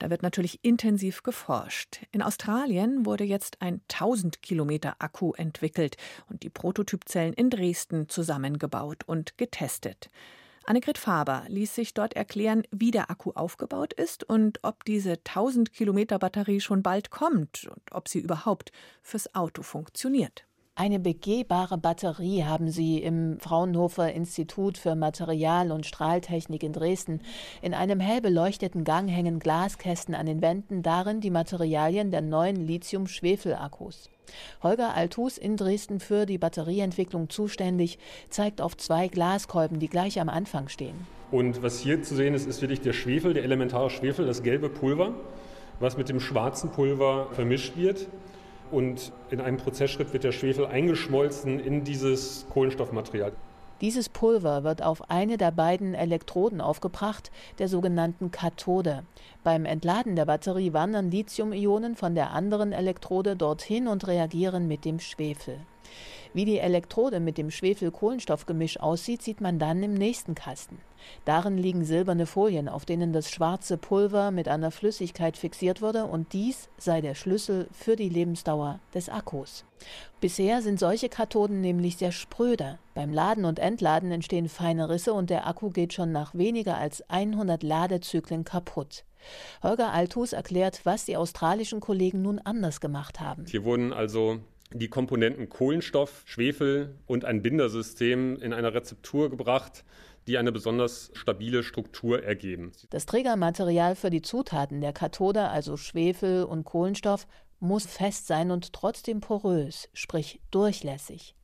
Da 0.00 0.10
wird 0.10 0.24
natürlich 0.24 0.64
intensiv 0.64 1.22
geforscht. 1.22 2.00
In 2.10 2.20
Australien 2.20 3.06
wurde 3.06 3.22
jetzt 3.22 3.62
ein 3.62 3.80
1000 3.92 4.42
Kilometer 4.42 4.96
Akku 4.98 5.34
entwickelt 5.34 5.96
und 6.28 6.42
die 6.42 6.50
Prototypzellen 6.50 7.32
in 7.32 7.48
Dresden 7.48 8.08
zusammengebaut 8.08 9.04
und 9.06 9.38
getestet. 9.38 10.10
Annegret 10.66 10.96
Faber 10.96 11.44
ließ 11.48 11.74
sich 11.74 11.92
dort 11.92 12.14
erklären, 12.14 12.62
wie 12.70 12.90
der 12.90 13.10
Akku 13.10 13.32
aufgebaut 13.32 13.92
ist 13.92 14.24
und 14.24 14.60
ob 14.62 14.84
diese 14.86 15.12
1000 15.12 15.74
Kilometer 15.74 16.18
Batterie 16.18 16.60
schon 16.60 16.82
bald 16.82 17.10
kommt 17.10 17.66
und 17.68 17.92
ob 17.92 18.08
sie 18.08 18.20
überhaupt 18.20 18.72
fürs 19.02 19.34
Auto 19.34 19.62
funktioniert. 19.62 20.46
Eine 20.74 20.98
begehbare 20.98 21.76
Batterie 21.78 22.44
haben 22.44 22.70
sie 22.70 22.98
im 22.98 23.38
Fraunhofer 23.38 24.12
Institut 24.12 24.78
für 24.78 24.96
Material- 24.96 25.70
und 25.70 25.86
Strahltechnik 25.86 26.62
in 26.62 26.72
Dresden. 26.72 27.20
In 27.62 27.74
einem 27.74 28.00
hell 28.00 28.20
beleuchteten 28.22 28.84
Gang 28.84 29.08
hängen 29.08 29.38
Glaskästen 29.38 30.14
an 30.14 30.26
den 30.26 30.42
Wänden, 30.42 30.82
darin 30.82 31.20
die 31.20 31.30
Materialien 31.30 32.10
der 32.10 32.22
neuen 32.22 32.56
Lithium-Schwefel-Akkus. 32.56 34.08
Holger 34.62 34.94
Althus 34.94 35.38
in 35.38 35.56
Dresden 35.56 36.00
für 36.00 36.26
die 36.26 36.38
Batterieentwicklung 36.38 37.28
zuständig, 37.30 37.98
zeigt 38.30 38.60
auf 38.60 38.76
zwei 38.76 39.08
Glaskolben, 39.08 39.78
die 39.78 39.88
gleich 39.88 40.20
am 40.20 40.28
Anfang 40.28 40.68
stehen. 40.68 41.06
Und 41.30 41.62
was 41.62 41.80
hier 41.80 42.02
zu 42.02 42.14
sehen 42.14 42.34
ist, 42.34 42.46
ist 42.46 42.60
wirklich 42.60 42.80
der 42.80 42.92
Schwefel, 42.92 43.34
der 43.34 43.44
elementare 43.44 43.90
Schwefel, 43.90 44.26
das 44.26 44.42
gelbe 44.42 44.68
Pulver, 44.68 45.14
was 45.80 45.96
mit 45.96 46.08
dem 46.08 46.20
schwarzen 46.20 46.70
Pulver 46.70 47.28
vermischt 47.32 47.76
wird. 47.76 48.06
Und 48.70 49.12
in 49.30 49.40
einem 49.40 49.56
Prozessschritt 49.56 50.12
wird 50.12 50.24
der 50.24 50.32
Schwefel 50.32 50.66
eingeschmolzen 50.66 51.60
in 51.60 51.84
dieses 51.84 52.46
Kohlenstoffmaterial. 52.50 53.32
Dieses 53.80 54.08
Pulver 54.08 54.62
wird 54.62 54.82
auf 54.82 55.10
eine 55.10 55.36
der 55.36 55.50
beiden 55.50 55.94
Elektroden 55.94 56.60
aufgebracht, 56.60 57.30
der 57.58 57.68
sogenannten 57.68 58.30
Kathode. 58.30 59.04
Beim 59.42 59.64
Entladen 59.64 60.14
der 60.14 60.26
Batterie 60.26 60.72
wandern 60.72 61.10
Lithium-Ionen 61.10 61.96
von 61.96 62.14
der 62.14 62.30
anderen 62.30 62.72
Elektrode 62.72 63.36
dorthin 63.36 63.88
und 63.88 64.06
reagieren 64.06 64.68
mit 64.68 64.84
dem 64.84 65.00
Schwefel. 65.00 65.58
Wie 66.34 66.44
die 66.44 66.58
Elektrode 66.58 67.20
mit 67.20 67.38
dem 67.38 67.52
Schwefel-Kohlenstoffgemisch 67.52 68.80
aussieht, 68.80 69.22
sieht 69.22 69.40
man 69.40 69.60
dann 69.60 69.84
im 69.84 69.94
nächsten 69.94 70.34
Kasten. 70.34 70.78
Darin 71.24 71.56
liegen 71.56 71.84
silberne 71.84 72.26
Folien, 72.26 72.68
auf 72.68 72.84
denen 72.84 73.12
das 73.12 73.30
schwarze 73.30 73.78
Pulver 73.78 74.32
mit 74.32 74.48
einer 74.48 74.72
Flüssigkeit 74.72 75.36
fixiert 75.36 75.80
wurde, 75.80 76.06
und 76.06 76.32
dies 76.32 76.68
sei 76.76 77.00
der 77.00 77.14
Schlüssel 77.14 77.68
für 77.70 77.94
die 77.94 78.08
Lebensdauer 78.08 78.80
des 78.92 79.08
Akkus. 79.08 79.64
Bisher 80.20 80.60
sind 80.60 80.80
solche 80.80 81.08
Kathoden 81.08 81.60
nämlich 81.60 81.98
sehr 81.98 82.10
spröde. 82.10 82.80
Beim 82.94 83.12
Laden 83.12 83.44
und 83.44 83.60
Entladen 83.60 84.10
entstehen 84.10 84.48
feine 84.48 84.88
Risse 84.88 85.12
und 85.12 85.30
der 85.30 85.46
Akku 85.46 85.70
geht 85.70 85.92
schon 85.92 86.10
nach 86.10 86.34
weniger 86.34 86.76
als 86.76 87.08
100 87.10 87.62
Ladezyklen 87.62 88.42
kaputt. 88.42 89.04
Holger 89.62 89.92
Althus 89.92 90.32
erklärt, 90.32 90.80
was 90.82 91.04
die 91.04 91.16
australischen 91.16 91.78
Kollegen 91.78 92.22
nun 92.22 92.40
anders 92.40 92.80
gemacht 92.80 93.20
haben. 93.20 93.46
Hier 93.48 93.64
wurden 93.64 93.92
also 93.92 94.40
die 94.74 94.88
Komponenten 94.88 95.48
Kohlenstoff, 95.48 96.22
Schwefel 96.26 96.98
und 97.06 97.24
ein 97.24 97.42
Bindersystem 97.42 98.36
in 98.36 98.52
einer 98.52 98.74
Rezeptur 98.74 99.30
gebracht, 99.30 99.84
die 100.26 100.36
eine 100.36 100.52
besonders 100.52 101.10
stabile 101.14 101.62
Struktur 101.62 102.22
ergeben. 102.22 102.72
Das 102.90 103.06
Trägermaterial 103.06 103.94
für 103.94 104.10
die 104.10 104.22
Zutaten 104.22 104.80
der 104.80 104.92
Kathode, 104.92 105.48
also 105.48 105.76
Schwefel 105.76 106.44
und 106.44 106.64
Kohlenstoff, 106.64 107.26
muss 107.60 107.86
fest 107.86 108.26
sein 108.26 108.50
und 108.50 108.72
trotzdem 108.72 109.20
porös, 109.20 109.88
sprich 109.94 110.40
durchlässig. 110.50 111.36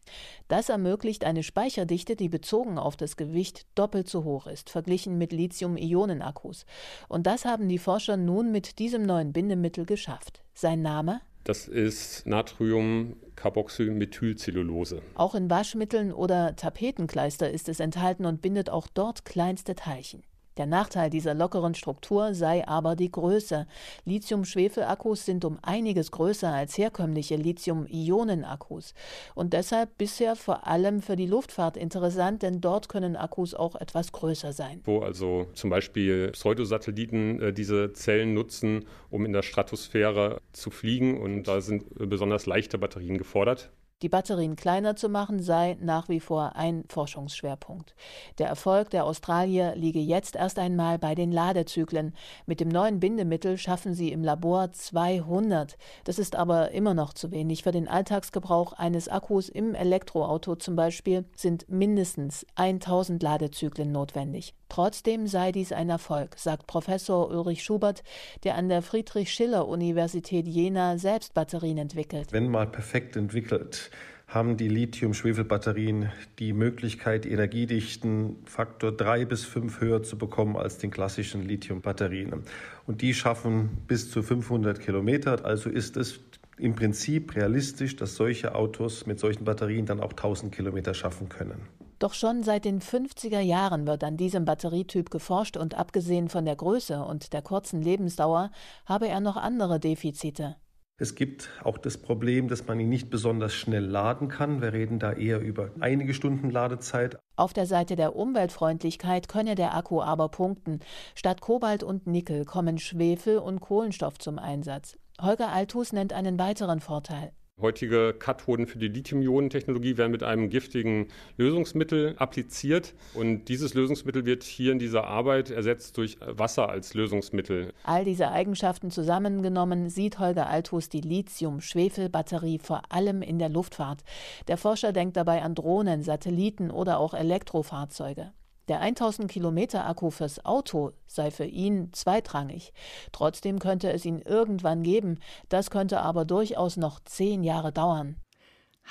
Das 0.49 0.69
ermöglicht 0.69 1.25
eine 1.25 1.45
Speicherdichte, 1.45 2.17
die 2.17 2.29
bezogen 2.29 2.79
auf 2.79 2.97
das 2.97 3.17
Gewicht 3.17 3.67
doppelt 3.77 4.09
so 4.09 4.25
hoch 4.25 4.49
ist, 4.49 4.71
verglichen 4.71 5.19
mit 5.19 5.33
Lithium-Ionen-Akkus. 5.33 6.67
Und 7.09 7.29
das 7.29 7.45
haben 7.45 7.69
die 7.69 7.79
Forscher 7.79 8.17
nun 8.17 8.51
mit 8.51 8.81
diesem 8.81 9.03
neuen 9.03 9.33
Bindemittel 9.33 9.87
geschafft. 9.87 10.43
Sein 10.53 10.83
Name? 10.83 11.21
Das 11.45 11.69
ist 11.69 12.27
Natriumcarboxylmethylcellulose. 12.27 15.01
Auch 15.15 15.35
in 15.35 15.49
Waschmitteln 15.49 16.13
oder 16.13 16.55
Tapetenkleister 16.57 17.51
ist 17.51 17.69
es 17.69 17.81
enthalten 17.81 18.27
und 18.27 18.43
bindet 18.43 18.69
auch 18.71 18.89
dort 18.89 19.25
kleinste 19.25 19.75
Teilchen. 19.75 20.23
Der 20.61 20.67
Nachteil 20.67 21.09
dieser 21.09 21.33
lockeren 21.33 21.75
Struktur 21.75 22.35
sei 22.35 22.69
aber 22.69 22.95
die 22.95 23.11
Größe. 23.11 23.67
Lithium-Schwefel-Akkus 24.05 25.25
sind 25.25 25.47
um 25.47 25.59
einiges 25.63 26.11
größer 26.11 26.53
als 26.53 26.77
herkömmliche 26.77 27.37
Lithium-Ionen-Akkus 27.37 28.93
und 29.35 29.55
deshalb 29.55 29.97
bisher 29.97 30.37
vor 30.37 30.67
allem 30.67 31.01
für 31.01 31.17
die 31.17 31.25
Luftfahrt 31.25 31.79
interessant, 31.79 32.43
denn 32.43 32.61
dort 32.61 32.91
können 32.91 33.17
Akkus 33.17 33.55
auch 33.55 33.75
etwas 33.75 34.13
größer 34.13 34.53
sein. 34.53 34.83
Wo 34.85 34.99
also 34.99 35.47
zum 35.55 35.71
Beispiel 35.71 36.29
Pseudosatelliten 36.33 37.41
äh, 37.41 37.53
diese 37.55 37.95
Zellen 37.95 38.35
nutzen, 38.35 38.85
um 39.09 39.25
in 39.25 39.33
der 39.33 39.41
Stratosphäre 39.41 40.43
zu 40.53 40.71
fliegen 40.71 41.19
und 41.19 41.45
da 41.45 41.63
sind 41.63 41.87
besonders 41.97 42.45
leichte 42.45 42.77
Batterien 42.77 43.17
gefordert. 43.17 43.71
Die 44.03 44.09
Batterien 44.09 44.57
kleiner 44.57 44.97
zu 44.97 45.11
machen 45.11 45.43
sei 45.43 45.77
nach 45.79 46.09
wie 46.09 46.21
vor 46.21 46.57
ein 46.57 46.85
Forschungsschwerpunkt. 46.89 47.95
Der 48.39 48.49
Erfolg 48.49 48.89
der 48.89 49.05
Australier 49.05 49.75
liege 49.77 49.99
jetzt 49.99 50.37
erst 50.37 50.59
einmal 50.59 50.99
bei 50.99 51.15
den 51.15 51.31
Ladezyklen. 51.31 52.15
Mit 52.47 52.61
dem 52.61 52.71
neuen 52.71 52.99
Bindemittel 52.99 53.59
schaffen 53.59 53.93
sie 53.93 54.11
im 54.11 54.25
Labor 54.25 54.73
200. 54.73 55.77
Das 56.05 56.19
ist 56.19 56.35
aber 56.35 56.71
immer 56.71 56.95
noch 56.95 57.13
zu 57.13 57.31
wenig. 57.31 57.63
Für 57.63 57.73
den 57.73 57.89
Alltagsgebrauch 57.89 58.73
eines 58.73 59.09
Akkus 59.09 59.51
im 59.51 59.75
Elektroauto 59.75 60.57
zum 60.57 60.77
Beispiel 60.77 61.27
sind 61.37 61.69
mindestens 61.69 62.47
1000 62.55 63.23
Ladezyklen 63.23 63.93
notwendig. 63.93 64.55
Trotzdem 64.71 65.27
sei 65.27 65.51
dies 65.51 65.73
ein 65.73 65.91
Erfolg, 65.91 66.39
sagt 66.39 66.69
Professor 66.69 67.29
Ulrich 67.29 67.65
Schubert, 67.65 68.05
der 68.45 68.55
an 68.55 68.69
der 68.69 68.83
Friedrich-Schiller-Universität 68.83 70.47
Jena 70.47 70.97
selbst 70.97 71.35
Batterien 71.35 71.77
entwickelt. 71.77 72.33
Wenn 72.33 72.49
mal 72.49 72.69
perfekt 72.69 73.17
entwickelt, 73.17 73.90
haben 74.31 74.57
die 74.57 74.69
Lithium-Schwefel-Batterien 74.69 76.13
die 76.39 76.53
Möglichkeit, 76.53 77.27
Energiedichten 77.27 78.37
Faktor 78.45 78.93
drei 78.93 79.25
bis 79.25 79.45
fünf 79.45 79.81
höher 79.81 80.05
zu 80.05 80.17
bekommen 80.17 80.57
als 80.57 80.79
den 80.79 80.93
klassischen 80.93 81.43
Lithium-Batterien. 81.43 82.45
Und 82.87 83.03
die 83.03 83.13
schaffen 83.13 83.71
bis 83.89 84.09
zu 84.11 84.23
500 84.23 84.81
Kilometer. 84.81 85.45
Also 85.45 85.69
ist 85.69 85.97
es 85.97 86.21
im 86.59 86.77
Prinzip 86.77 87.35
realistisch, 87.35 87.97
dass 87.97 88.15
solche 88.15 88.55
Autos 88.55 89.05
mit 89.05 89.19
solchen 89.19 89.45
Batterien 89.45 89.87
dann 89.87 89.99
auch 89.99 90.13
1000 90.13 90.55
Kilometer 90.55 90.95
schaffen 90.95 91.29
können. 91.29 91.63
Doch 91.99 92.15
schon 92.15 92.45
seit 92.45 92.65
den 92.65 92.81
50er 92.81 93.41
Jahren 93.41 93.87
wird 93.87 94.05
an 94.05 94.17
diesem 94.17 94.45
Batterietyp 94.45 95.11
geforscht 95.11 95.57
und 95.57 95.75
abgesehen 95.75 96.29
von 96.29 96.45
der 96.45 96.57
Größe 96.57 97.05
und 97.05 97.33
der 97.33 97.43
kurzen 97.43 97.83
Lebensdauer 97.83 98.53
habe 98.87 99.09
er 99.09 99.21
noch 99.21 99.37
andere 99.37 99.81
Defizite. 99.81 100.57
Es 101.01 101.15
gibt 101.15 101.49
auch 101.65 101.79
das 101.79 101.97
Problem, 101.97 102.49
dass 102.49 102.67
man 102.67 102.79
ihn 102.79 102.91
nicht 102.91 103.09
besonders 103.09 103.55
schnell 103.55 103.87
laden 103.87 104.29
kann. 104.29 104.61
Wir 104.61 104.75
reden 104.75 104.99
da 104.99 105.15
eher 105.15 105.41
über 105.41 105.71
einige 105.81 106.13
Stunden 106.13 106.51
Ladezeit. 106.51 107.19
Auf 107.37 107.55
der 107.55 107.65
Seite 107.65 107.97
der 107.97 108.17
Umweltfreundlichkeit 108.17 109.27
könne 109.27 109.55
der 109.55 109.75
Akku 109.75 110.03
aber 110.03 110.29
punkten. 110.29 110.81
Statt 111.15 111.41
Kobalt 111.41 111.83
und 111.83 112.07
Nickel 112.07 112.45
kommen 112.45 112.77
Schwefel 112.77 113.39
und 113.39 113.61
Kohlenstoff 113.61 114.19
zum 114.19 114.39
Einsatz. 114.39 114.99
Holger 115.19 115.51
Althus 115.51 115.95
nennt 115.95 116.13
einen 116.13 116.39
weiteren 116.39 116.81
Vorteil. 116.81 117.33
Heutige 117.61 118.15
Kathoden 118.19 118.67
für 118.67 118.79
die 118.79 118.89
Lithium-Ionen-Technologie 118.89 119.97
werden 119.97 120.13
mit 120.13 120.23
einem 120.23 120.51
giftigen 120.51 121.09
Lösungsmittel 121.37 122.15
appliziert 122.19 122.95
und 123.15 123.47
dieses 123.47 123.75
Lösungsmittel 123.75 124.25
wird 124.25 124.45
hier 124.45 124.73
in 124.73 124.79
dieser 124.79 125.05
Arbeit 125.07 125.51
ersetzt 125.51 125.97
durch 125.99 126.19
Wasser 126.21 126.69
als 126.69 126.95
Lösungsmittel. 126.95 127.73
All 127.85 128.05
diese 128.05 128.31
Eigenschaften 128.31 128.91
zusammengenommen 128.91 129.91
sieht 129.91 130.19
Holger 130.19 130.49
Althus 130.49 130.89
die 130.89 131.01
Lithium-Schwefel-Batterie 131.01 132.59
vor 132.59 132.83
allem 132.89 133.23
in 133.23 133.39
der 133.39 133.49
Luftfahrt. 133.49 134.03
Der 134.49 134.57
Forscher 134.57 134.93
denkt 134.93 135.17
dabei 135.17 135.43
an 135.43 135.55
Drohnen, 135.55 136.03
Satelliten 136.03 136.71
oder 136.71 136.99
auch 136.99 137.15
Elektrofahrzeuge. 137.15 138.33
Der 138.71 138.79
1000 138.79 139.29
Kilometer 139.29 139.85
Akku 139.85 140.11
fürs 140.11 140.45
Auto 140.45 140.93
sei 141.09 141.33
für 141.33 141.45
ihn 141.45 141.93
zweitrangig. 141.93 142.73
Trotzdem 143.11 143.59
könnte 143.59 143.93
es 143.93 144.05
ihn 144.05 144.21
irgendwann 144.21 144.85
geben. 144.85 145.19
Das 145.49 145.71
könnte 145.71 146.01
aber 146.03 146.25
durchaus 146.25 146.77
noch 146.77 147.01
zehn 147.01 147.43
Jahre 147.43 147.73
dauern. 147.73 148.15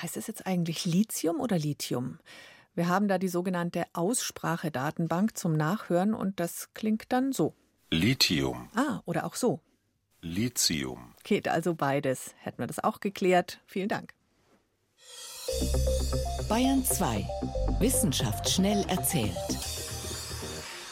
Heißt 0.01 0.17
es 0.17 0.27
jetzt 0.27 0.45
eigentlich 0.45 0.83
Lithium 0.83 1.39
oder 1.39 1.57
Lithium? 1.57 2.19
Wir 2.75 2.89
haben 2.89 3.07
da 3.07 3.17
die 3.17 3.29
sogenannte 3.29 3.85
Aussprachedatenbank 3.93 5.37
zum 5.37 5.53
Nachhören 5.53 6.13
und 6.13 6.41
das 6.41 6.73
klingt 6.73 7.13
dann 7.13 7.31
so. 7.31 7.53
Lithium. 7.89 8.67
Ah, 8.75 8.99
oder 9.05 9.25
auch 9.25 9.35
so. 9.35 9.61
Lithium. 10.19 11.15
Geht 11.23 11.47
also 11.47 11.73
beides. 11.73 12.35
Hätten 12.39 12.59
wir 12.59 12.67
das 12.67 12.83
auch 12.83 12.99
geklärt. 12.99 13.61
Vielen 13.65 13.87
Dank. 13.87 14.13
Bayern 16.49 16.83
2. 16.83 17.25
Wissenschaft 17.79 18.49
schnell 18.49 18.83
erzählt. 18.89 19.31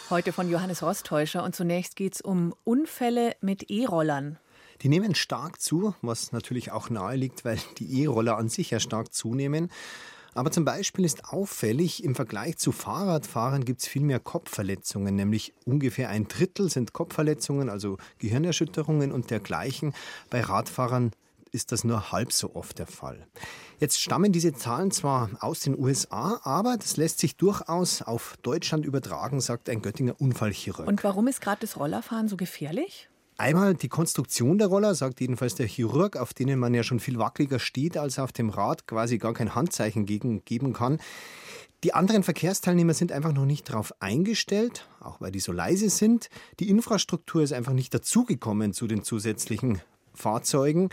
Heute 0.09 0.31
von 0.31 0.49
Johannes 0.49 0.81
Rostäuscher 0.81 1.43
und 1.43 1.53
zunächst 1.53 1.97
geht 1.97 2.15
es 2.15 2.21
um 2.21 2.55
Unfälle 2.63 3.35
mit 3.41 3.69
E-Rollern. 3.69 4.39
Die 4.81 4.87
nehmen 4.87 5.13
stark 5.13 5.59
zu, 5.59 5.95
was 6.01 6.31
natürlich 6.31 6.71
auch 6.71 6.89
nahe 6.89 7.17
liegt, 7.17 7.43
weil 7.43 7.59
die 7.77 8.03
E-Roller 8.03 8.37
an 8.37 8.47
sich 8.47 8.71
ja 8.71 8.79
stark 8.79 9.13
zunehmen. 9.13 9.69
Aber 10.33 10.49
zum 10.49 10.63
Beispiel 10.63 11.03
ist 11.03 11.25
auffällig, 11.25 12.05
im 12.05 12.15
Vergleich 12.15 12.57
zu 12.57 12.71
Fahrradfahrern 12.71 13.65
gibt 13.65 13.81
es 13.81 13.87
viel 13.87 14.03
mehr 14.03 14.21
Kopfverletzungen, 14.21 15.13
nämlich 15.13 15.53
ungefähr 15.65 16.09
ein 16.09 16.29
Drittel 16.29 16.69
sind 16.69 16.93
Kopfverletzungen, 16.93 17.69
also 17.69 17.97
Gehirnerschütterungen 18.19 19.11
und 19.11 19.29
dergleichen. 19.29 19.93
Bei 20.29 20.39
Radfahrern 20.39 21.11
ist 21.51 21.71
das 21.71 21.83
nur 21.83 22.11
halb 22.11 22.31
so 22.31 22.55
oft 22.55 22.79
der 22.79 22.87
Fall. 22.87 23.27
Jetzt 23.79 24.01
stammen 24.01 24.31
diese 24.31 24.53
Zahlen 24.53 24.91
zwar 24.91 25.29
aus 25.39 25.59
den 25.61 25.77
USA, 25.77 26.39
aber 26.43 26.77
das 26.77 26.97
lässt 26.97 27.19
sich 27.19 27.37
durchaus 27.37 28.01
auf 28.01 28.35
Deutschland 28.41 28.85
übertragen, 28.85 29.41
sagt 29.41 29.69
ein 29.69 29.81
Göttinger 29.81 30.19
Unfallchirurg. 30.19 30.87
Und 30.87 31.03
warum 31.03 31.27
ist 31.27 31.41
gerade 31.41 31.61
das 31.61 31.77
Rollerfahren 31.77 32.27
so 32.27 32.37
gefährlich? 32.37 33.09
Einmal 33.39 33.75
die 33.75 33.87
Konstruktion 33.87 34.57
der 34.57 34.67
Roller, 34.67 34.95
sagt 34.95 35.21
jedenfalls 35.21 35.53
der 35.53 35.67
Chirurg, 35.67 36.17
auf 36.17 36.33
denen 36.33 36.59
man 36.59 36.73
ja 36.73 36.81
schon 36.81 36.99
viel 36.99 37.19
wackeliger 37.19 37.59
steht 37.59 37.95
als 37.95 38.17
auf 38.17 38.31
dem 38.31 38.49
Rad, 38.49 38.87
quasi 38.87 39.19
gar 39.19 39.35
kein 39.35 39.53
Handzeichen 39.53 40.07
gegen, 40.07 40.43
geben 40.43 40.73
kann. 40.73 40.97
Die 41.83 41.93
anderen 41.93 42.23
Verkehrsteilnehmer 42.23 42.95
sind 42.95 43.11
einfach 43.11 43.33
noch 43.33 43.45
nicht 43.45 43.69
darauf 43.69 43.93
eingestellt, 44.01 44.87
auch 44.99 45.21
weil 45.21 45.31
die 45.31 45.39
so 45.39 45.51
leise 45.51 45.91
sind. 45.91 46.29
Die 46.59 46.69
Infrastruktur 46.69 47.43
ist 47.43 47.53
einfach 47.53 47.73
nicht 47.73 47.93
dazugekommen 47.93 48.73
zu 48.73 48.87
den 48.87 49.03
zusätzlichen 49.03 49.81
Fahrzeugen. 50.15 50.89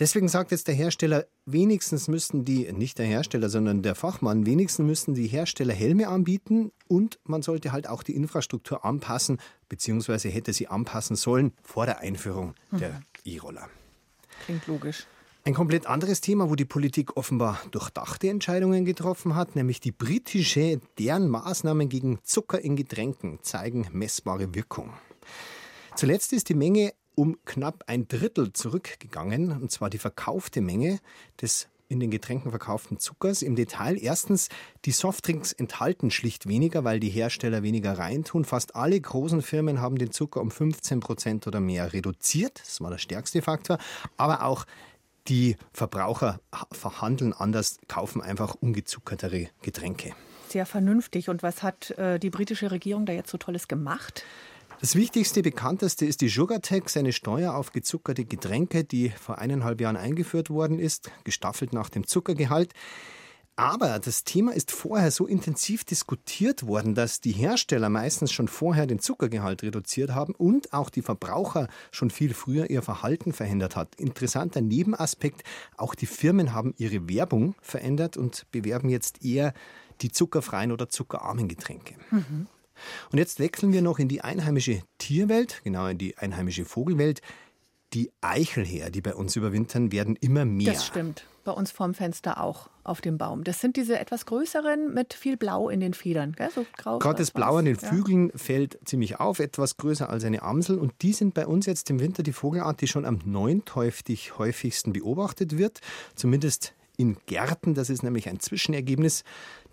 Deswegen 0.00 0.26
sagt 0.26 0.50
jetzt 0.50 0.66
der 0.66 0.74
Hersteller, 0.74 1.26
wenigstens 1.46 2.08
müssten 2.08 2.44
die, 2.44 2.72
nicht 2.72 2.98
der 2.98 3.06
Hersteller, 3.06 3.48
sondern 3.48 3.82
der 3.82 3.94
Fachmann, 3.94 4.44
wenigstens 4.44 4.84
müssten 4.84 5.14
die 5.14 5.28
Hersteller 5.28 5.72
Helme 5.72 6.08
anbieten 6.08 6.72
und 6.88 7.20
man 7.24 7.42
sollte 7.42 7.70
halt 7.70 7.88
auch 7.88 8.02
die 8.02 8.16
Infrastruktur 8.16 8.84
anpassen, 8.84 9.38
beziehungsweise 9.68 10.28
hätte 10.30 10.52
sie 10.52 10.66
anpassen 10.66 11.14
sollen 11.14 11.52
vor 11.62 11.86
der 11.86 12.00
Einführung 12.00 12.54
mhm. 12.72 12.78
der 12.78 13.02
E-Roller. 13.24 13.68
Klingt 14.44 14.66
logisch. 14.66 15.06
Ein 15.46 15.54
komplett 15.54 15.86
anderes 15.86 16.20
Thema, 16.22 16.48
wo 16.50 16.54
die 16.56 16.64
Politik 16.64 17.16
offenbar 17.16 17.60
durchdachte 17.70 18.30
Entscheidungen 18.30 18.84
getroffen 18.84 19.36
hat, 19.36 19.54
nämlich 19.54 19.78
die 19.78 19.92
britische, 19.92 20.80
deren 20.98 21.28
Maßnahmen 21.28 21.88
gegen 21.88 22.18
Zucker 22.24 22.60
in 22.60 22.76
Getränken 22.76 23.38
zeigen 23.42 23.86
messbare 23.92 24.54
Wirkung. 24.54 24.94
Zuletzt 25.96 26.32
ist 26.32 26.48
die 26.48 26.54
Menge 26.54 26.94
um 27.14 27.36
knapp 27.44 27.84
ein 27.86 28.08
Drittel 28.08 28.52
zurückgegangen, 28.52 29.52
und 29.52 29.70
zwar 29.70 29.90
die 29.90 29.98
verkaufte 29.98 30.60
Menge 30.60 31.00
des 31.40 31.68
in 31.88 32.00
den 32.00 32.10
Getränken 32.10 32.50
verkauften 32.50 32.98
Zuckers. 32.98 33.42
Im 33.42 33.56
Detail 33.56 33.96
erstens, 34.00 34.48
die 34.84 34.90
Softdrinks 34.90 35.52
enthalten 35.52 36.10
schlicht 36.10 36.48
weniger, 36.48 36.84
weil 36.84 36.98
die 36.98 37.10
Hersteller 37.10 37.62
weniger 37.62 37.98
reintun. 37.98 38.44
Fast 38.44 38.74
alle 38.74 39.00
großen 39.00 39.42
Firmen 39.42 39.80
haben 39.80 39.96
den 39.96 40.10
Zucker 40.10 40.40
um 40.40 40.50
15 40.50 41.00
Prozent 41.00 41.46
oder 41.46 41.60
mehr 41.60 41.92
reduziert. 41.92 42.60
Das 42.60 42.80
war 42.80 42.90
der 42.90 42.98
stärkste 42.98 43.42
Faktor. 43.42 43.78
Aber 44.16 44.44
auch 44.44 44.64
die 45.28 45.56
Verbraucher 45.72 46.40
verhandeln 46.72 47.32
anders, 47.32 47.78
kaufen 47.88 48.20
einfach 48.20 48.54
ungezuckertere 48.54 49.48
Getränke. 49.62 50.12
Sehr 50.48 50.66
vernünftig. 50.66 51.28
Und 51.28 51.42
was 51.42 51.62
hat 51.62 51.90
äh, 51.92 52.18
die 52.18 52.30
britische 52.30 52.70
Regierung 52.70 53.06
da 53.06 53.12
jetzt 53.12 53.30
so 53.30 53.38
Tolles 53.38 53.68
gemacht? 53.68 54.24
Das 54.80 54.96
wichtigste, 54.96 55.42
bekannteste 55.42 56.04
ist 56.04 56.20
die 56.20 56.28
Sugar 56.28 56.60
Tax, 56.60 56.96
eine 56.96 57.12
Steuer 57.12 57.54
auf 57.54 57.72
gezuckerte 57.72 58.24
Getränke, 58.24 58.84
die 58.84 59.10
vor 59.10 59.38
eineinhalb 59.38 59.80
Jahren 59.80 59.96
eingeführt 59.96 60.50
worden 60.50 60.78
ist, 60.78 61.10
gestaffelt 61.24 61.72
nach 61.72 61.88
dem 61.88 62.06
Zuckergehalt. 62.06 62.72
Aber 63.56 64.00
das 64.00 64.24
Thema 64.24 64.52
ist 64.52 64.72
vorher 64.72 65.12
so 65.12 65.26
intensiv 65.26 65.84
diskutiert 65.84 66.66
worden, 66.66 66.96
dass 66.96 67.20
die 67.20 67.30
Hersteller 67.30 67.88
meistens 67.88 68.32
schon 68.32 68.48
vorher 68.48 68.88
den 68.88 68.98
Zuckergehalt 68.98 69.62
reduziert 69.62 70.12
haben 70.12 70.34
und 70.34 70.72
auch 70.72 70.90
die 70.90 71.02
Verbraucher 71.02 71.68
schon 71.92 72.10
viel 72.10 72.34
früher 72.34 72.68
ihr 72.68 72.82
Verhalten 72.82 73.32
verändert 73.32 73.76
hat. 73.76 73.94
Interessanter 73.94 74.60
Nebenaspekt, 74.60 75.44
auch 75.76 75.94
die 75.94 76.06
Firmen 76.06 76.52
haben 76.52 76.74
ihre 76.78 77.08
Werbung 77.08 77.54
verändert 77.62 78.16
und 78.16 78.44
bewerben 78.50 78.88
jetzt 78.88 79.24
eher 79.24 79.54
die 80.00 80.10
zuckerfreien 80.10 80.72
oder 80.72 80.88
zuckerarmen 80.88 81.46
Getränke. 81.46 81.94
Mhm. 82.10 82.48
Und 83.12 83.18
jetzt 83.18 83.38
wechseln 83.38 83.72
wir 83.72 83.82
noch 83.82 83.98
in 83.98 84.08
die 84.08 84.20
einheimische 84.22 84.82
Tierwelt, 84.98 85.60
genau 85.64 85.86
in 85.86 85.98
die 85.98 86.16
einheimische 86.18 86.64
Vogelwelt. 86.64 87.20
Die 87.92 88.10
Eichelhäher, 88.20 88.90
die 88.90 89.00
bei 89.00 89.14
uns 89.14 89.36
überwintern, 89.36 89.92
werden 89.92 90.16
immer 90.16 90.44
mehr. 90.44 90.72
Das 90.72 90.86
stimmt. 90.86 91.24
Bei 91.44 91.52
uns 91.52 91.70
vorm 91.70 91.94
Fenster 91.94 92.40
auch 92.40 92.70
auf 92.82 93.00
dem 93.00 93.18
Baum. 93.18 93.44
Das 93.44 93.60
sind 93.60 93.76
diese 93.76 93.98
etwas 93.98 94.26
größeren 94.26 94.92
mit 94.92 95.14
viel 95.14 95.36
Blau 95.36 95.68
in 95.68 95.80
den 95.80 95.94
Federn. 95.94 96.32
Gell? 96.32 96.50
So 96.54 96.66
grau, 96.76 96.98
Gerade 96.98 97.18
das 97.18 97.30
Blau 97.30 97.56
an 97.56 97.66
den 97.66 97.76
Flügeln 97.76 98.30
ja. 98.30 98.38
fällt 98.38 98.78
ziemlich 98.84 99.20
auf, 99.20 99.38
etwas 99.38 99.76
größer 99.76 100.08
als 100.08 100.24
eine 100.24 100.42
Amsel. 100.42 100.78
Und 100.78 100.92
die 101.02 101.12
sind 101.12 101.34
bei 101.34 101.46
uns 101.46 101.66
jetzt 101.66 101.88
im 101.90 102.00
Winter 102.00 102.22
die 102.22 102.32
Vogelart, 102.32 102.80
die 102.80 102.88
schon 102.88 103.04
am 103.04 103.20
neunteuftig 103.24 104.38
häufigsten 104.38 104.92
beobachtet 104.92 105.56
wird. 105.56 105.80
Zumindest 106.14 106.74
in 106.96 107.16
Gärten. 107.26 107.74
Das 107.74 107.90
ist 107.90 108.02
nämlich 108.02 108.28
ein 108.28 108.40
Zwischenergebnis 108.40 109.24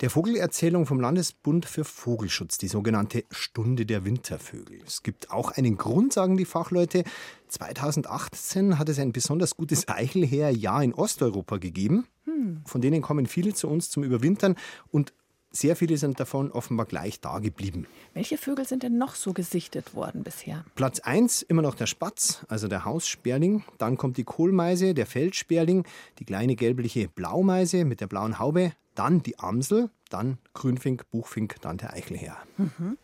der 0.02 0.10
Vogelerzählung 0.10 0.86
vom 0.86 1.00
Landesbund 1.00 1.66
für 1.66 1.84
Vogelschutz, 1.84 2.58
die 2.58 2.68
sogenannte 2.68 3.24
Stunde 3.32 3.86
der 3.86 4.06
Wintervögel. 4.06 4.80
Es 4.86 5.04
gibt 5.04 5.32
auch 5.32 5.52
einen 5.52 5.78
Grund, 5.78 6.14
sagen 6.14 6.38
die 6.38 6.46
Fachleute. 6.46 7.04
2018 7.48 8.80
hat 8.80 8.90
es 8.90 9.00
ein 9.00 9.12
besonders 9.12 9.56
gutes 9.56 9.88
Eichelheerjahr 9.88 10.84
in 10.84 10.94
Osteuropa 10.94 11.58
gegeben. 11.58 12.08
Hm. 12.26 12.62
Von 12.66 12.82
denen 12.82 13.02
kommen 13.02 13.26
viele 13.26 13.54
zu 13.54 13.68
uns 13.68 13.90
zum 13.90 14.04
Überwintern 14.04 14.56
und 14.90 15.14
sehr 15.52 15.76
viele 15.76 15.98
sind 15.98 16.20
davon 16.20 16.52
offenbar 16.52 16.86
gleich 16.86 17.20
da 17.20 17.40
geblieben. 17.40 17.86
Welche 18.14 18.38
Vögel 18.38 18.66
sind 18.66 18.84
denn 18.84 18.98
noch 18.98 19.16
so 19.16 19.34
gesichtet 19.34 19.94
worden 19.94 20.24
bisher? 20.24 20.64
Platz 20.76 21.00
1 21.00 21.42
immer 21.44 21.62
noch 21.62 21.76
der 21.76 21.88
Spatz, 21.88 22.46
also 22.48 22.68
der 22.68 22.86
Haussperling. 22.86 23.64
Dann 23.78 23.98
kommt 23.98 24.18
die 24.18 24.24
Kohlmeise, 24.24 24.94
der 24.94 25.06
Feldsperling, 25.06 25.86
die 26.20 26.26
kleine 26.26 26.56
gelbliche 26.56 27.08
Blaumeise 27.08 27.86
mit 27.86 28.02
der 28.02 28.08
blauen 28.08 28.40
Haube. 28.40 28.74
Dann 28.96 29.24
die 29.24 29.40
Amsel, 29.40 29.90
dann 30.10 30.38
Grünfink, 30.54 31.10
Buchfink, 31.12 31.56
dann 31.62 31.78
der 31.78 31.94
Eichelherr. 31.94 32.38
Mhm. 32.58 32.98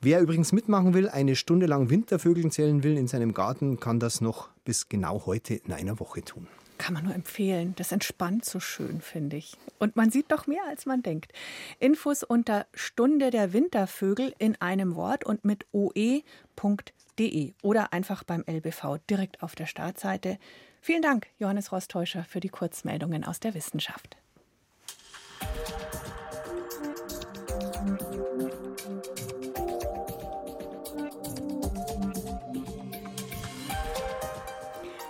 Wer 0.00 0.20
übrigens 0.20 0.52
mitmachen 0.52 0.94
will, 0.94 1.08
eine 1.08 1.36
Stunde 1.36 1.66
lang 1.66 1.88
Wintervögeln 1.88 2.50
zählen 2.50 2.82
will 2.82 2.96
in 2.96 3.06
seinem 3.06 3.34
Garten, 3.34 3.78
kann 3.78 4.00
das 4.00 4.20
noch 4.20 4.48
bis 4.64 4.88
genau 4.88 5.26
heute 5.26 5.54
in 5.54 5.72
einer 5.72 6.00
Woche 6.00 6.22
tun. 6.22 6.48
Kann 6.82 6.94
man 6.94 7.04
nur 7.04 7.14
empfehlen. 7.14 7.74
Das 7.76 7.92
entspannt 7.92 8.44
so 8.44 8.58
schön, 8.58 9.00
finde 9.00 9.36
ich. 9.36 9.56
Und 9.78 9.94
man 9.94 10.10
sieht 10.10 10.32
doch 10.32 10.48
mehr, 10.48 10.64
als 10.68 10.84
man 10.84 11.00
denkt. 11.00 11.32
Infos 11.78 12.24
unter 12.24 12.66
Stunde 12.74 13.30
der 13.30 13.52
Wintervögel 13.52 14.34
in 14.38 14.60
einem 14.60 14.96
Wort 14.96 15.22
und 15.22 15.44
mit 15.44 15.64
oe.de 15.70 17.52
oder 17.62 17.92
einfach 17.92 18.24
beim 18.24 18.42
LBV 18.48 18.98
direkt 19.08 19.44
auf 19.44 19.54
der 19.54 19.66
Startseite. 19.66 20.38
Vielen 20.80 21.02
Dank, 21.02 21.28
Johannes 21.38 21.70
Rostäuscher, 21.70 22.24
für 22.24 22.40
die 22.40 22.48
Kurzmeldungen 22.48 23.22
aus 23.22 23.38
der 23.38 23.54
Wissenschaft. 23.54 24.16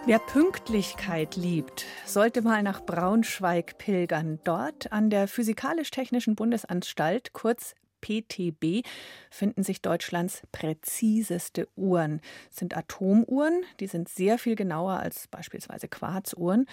Wer 0.05 0.19
Pünktlichkeit 0.19 1.37
liebt, 1.37 1.85
sollte 2.07 2.43
mal 2.43 2.65
nach 2.65 2.85
Braunschweig 2.85 3.79
pilgern. 3.79 4.41
Dort 4.43 4.91
an 4.91 5.11
der 5.11 5.29
Physikalisch-Technischen 5.29 6.35
Bundesanstalt, 6.35 7.33
kurz 7.33 7.77
PTB 8.03 8.87
finden 9.31 9.63
sich 9.63 9.81
Deutschlands 9.81 10.43
präziseste 10.53 11.69
Uhren. 11.77 12.21
Das 12.51 12.59
sind 12.59 12.77
Atomuhren, 12.77 13.65
die 13.81 13.87
sind 13.87 14.11
sehr 14.11 14.39
viel 14.39 14.57
genauer 14.57 14.99
als 15.01 15.29
beispielsweise 15.29 15.89
Quarzuhren. 15.89 16.67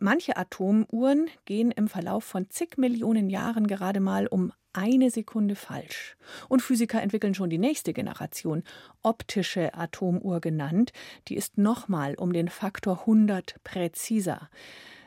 manche 0.00 0.36
Atomuhren 0.36 1.28
gehen 1.44 1.70
im 1.70 1.86
Verlauf 1.86 2.24
von 2.24 2.50
zig 2.50 2.78
Millionen 2.78 3.30
Jahren 3.30 3.68
gerade 3.68 4.00
mal 4.00 4.26
um 4.26 4.52
eine 4.72 5.10
Sekunde 5.10 5.56
falsch. 5.56 6.16
Und 6.48 6.62
Physiker 6.62 7.02
entwickeln 7.02 7.34
schon 7.34 7.50
die 7.50 7.58
nächste 7.58 7.92
Generation, 7.92 8.62
optische 9.02 9.74
Atomuhr 9.74 10.40
genannt. 10.40 10.92
Die 11.28 11.36
ist 11.36 11.58
nochmal 11.58 12.14
um 12.14 12.32
den 12.32 12.48
Faktor 12.48 13.00
100 13.00 13.56
präziser. 13.64 14.48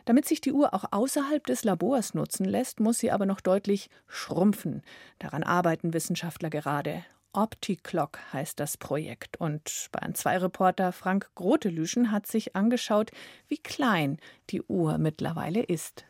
Damit 0.05 0.25
sich 0.25 0.41
die 0.41 0.51
Uhr 0.51 0.73
auch 0.73 0.85
außerhalb 0.91 1.45
des 1.45 1.63
Labors 1.63 2.13
nutzen 2.13 2.45
lässt, 2.45 2.79
muss 2.79 2.99
sie 2.99 3.11
aber 3.11 3.25
noch 3.25 3.39
deutlich 3.39 3.89
schrumpfen. 4.07 4.81
Daran 5.19 5.43
arbeiten 5.43 5.93
Wissenschaftler 5.93 6.49
gerade. 6.49 7.05
OptiClock 7.31 8.19
heißt 8.31 8.59
das 8.59 8.77
Projekt. 8.77 9.37
Und 9.37 9.87
Bayern 9.91 10.13
2 10.13 10.37
Reporter 10.39 10.91
Frank 10.91 11.29
Grotelüschen 11.35 12.11
hat 12.11 12.27
sich 12.27 12.55
angeschaut, 12.55 13.11
wie 13.47 13.57
klein 13.57 14.17
die 14.49 14.61
Uhr 14.61 14.97
mittlerweile 14.97 15.63
ist. 15.63 16.05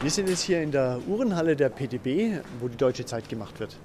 Wir 0.00 0.10
sind 0.10 0.28
jetzt 0.28 0.42
hier 0.42 0.62
in 0.62 0.70
der 0.70 1.00
Uhrenhalle 1.06 1.56
der 1.56 1.70
PTB, 1.70 2.42
wo 2.60 2.68
die 2.68 2.76
deutsche 2.76 3.04
Zeit 3.04 3.28
gemacht 3.28 3.58
wird. 3.60 3.76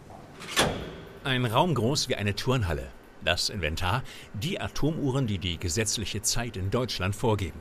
Ein 1.23 1.45
Raum 1.45 1.73
groß 1.73 2.09
wie 2.09 2.15
eine 2.15 2.35
Turnhalle. 2.35 2.87
Das 3.23 3.49
Inventar, 3.49 4.03
die 4.33 4.59
Atomuhren, 4.59 5.27
die 5.27 5.37
die 5.37 5.57
gesetzliche 5.57 6.21
Zeit 6.21 6.57
in 6.57 6.71
Deutschland 6.71 7.15
vorgeben. 7.15 7.59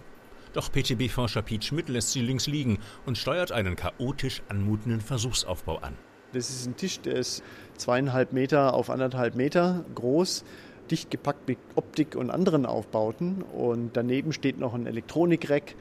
Doch 0.52 0.70
PTB-Forscher 0.72 1.42
Piet 1.42 1.64
Schmidt 1.64 1.88
lässt 1.88 2.10
sie 2.10 2.22
links 2.22 2.46
liegen 2.46 2.78
und 3.06 3.16
steuert 3.16 3.52
einen 3.52 3.76
chaotisch 3.76 4.42
anmutenden 4.48 5.00
Versuchsaufbau 5.00 5.78
an. 5.78 5.96
Das 6.32 6.50
ist 6.50 6.66
ein 6.66 6.76
Tisch, 6.76 7.00
der 7.00 7.14
ist 7.14 7.42
zweieinhalb 7.76 8.32
Meter 8.32 8.74
auf 8.74 8.90
anderthalb 8.90 9.36
Meter 9.36 9.84
groß, 9.94 10.44
dicht 10.90 11.10
gepackt 11.10 11.46
mit 11.48 11.58
Optik 11.76 12.16
und 12.16 12.30
anderen 12.30 12.66
Aufbauten. 12.66 13.42
Und 13.42 13.96
daneben 13.96 14.32
steht 14.32 14.58
noch 14.58 14.74
ein 14.74 14.86
Elektronikreck, 14.86 15.76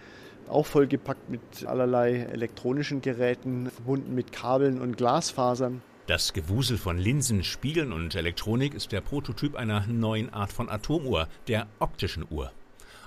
auch 0.48 0.66
vollgepackt 0.66 1.30
mit 1.30 1.42
allerlei 1.66 2.18
elektronischen 2.18 3.02
Geräten, 3.02 3.70
verbunden 3.72 4.14
mit 4.14 4.32
Kabeln 4.32 4.82
und 4.82 4.98
Glasfasern. 4.98 5.82
Das 6.06 6.34
Gewusel 6.34 6.78
von 6.78 6.98
Linsen, 6.98 7.44
Spiegeln 7.44 7.94
und 7.94 8.16
Elektronik 8.16 8.74
ist 8.74 8.92
der 8.92 9.02
Prototyp 9.02 9.56
einer 9.56 9.86
neuen 9.86 10.34
Art 10.34 10.52
von 10.52 10.68
Atomuhr, 10.68 11.28
der 11.48 11.68
optischen 11.80 12.26
Uhr. 12.30 12.52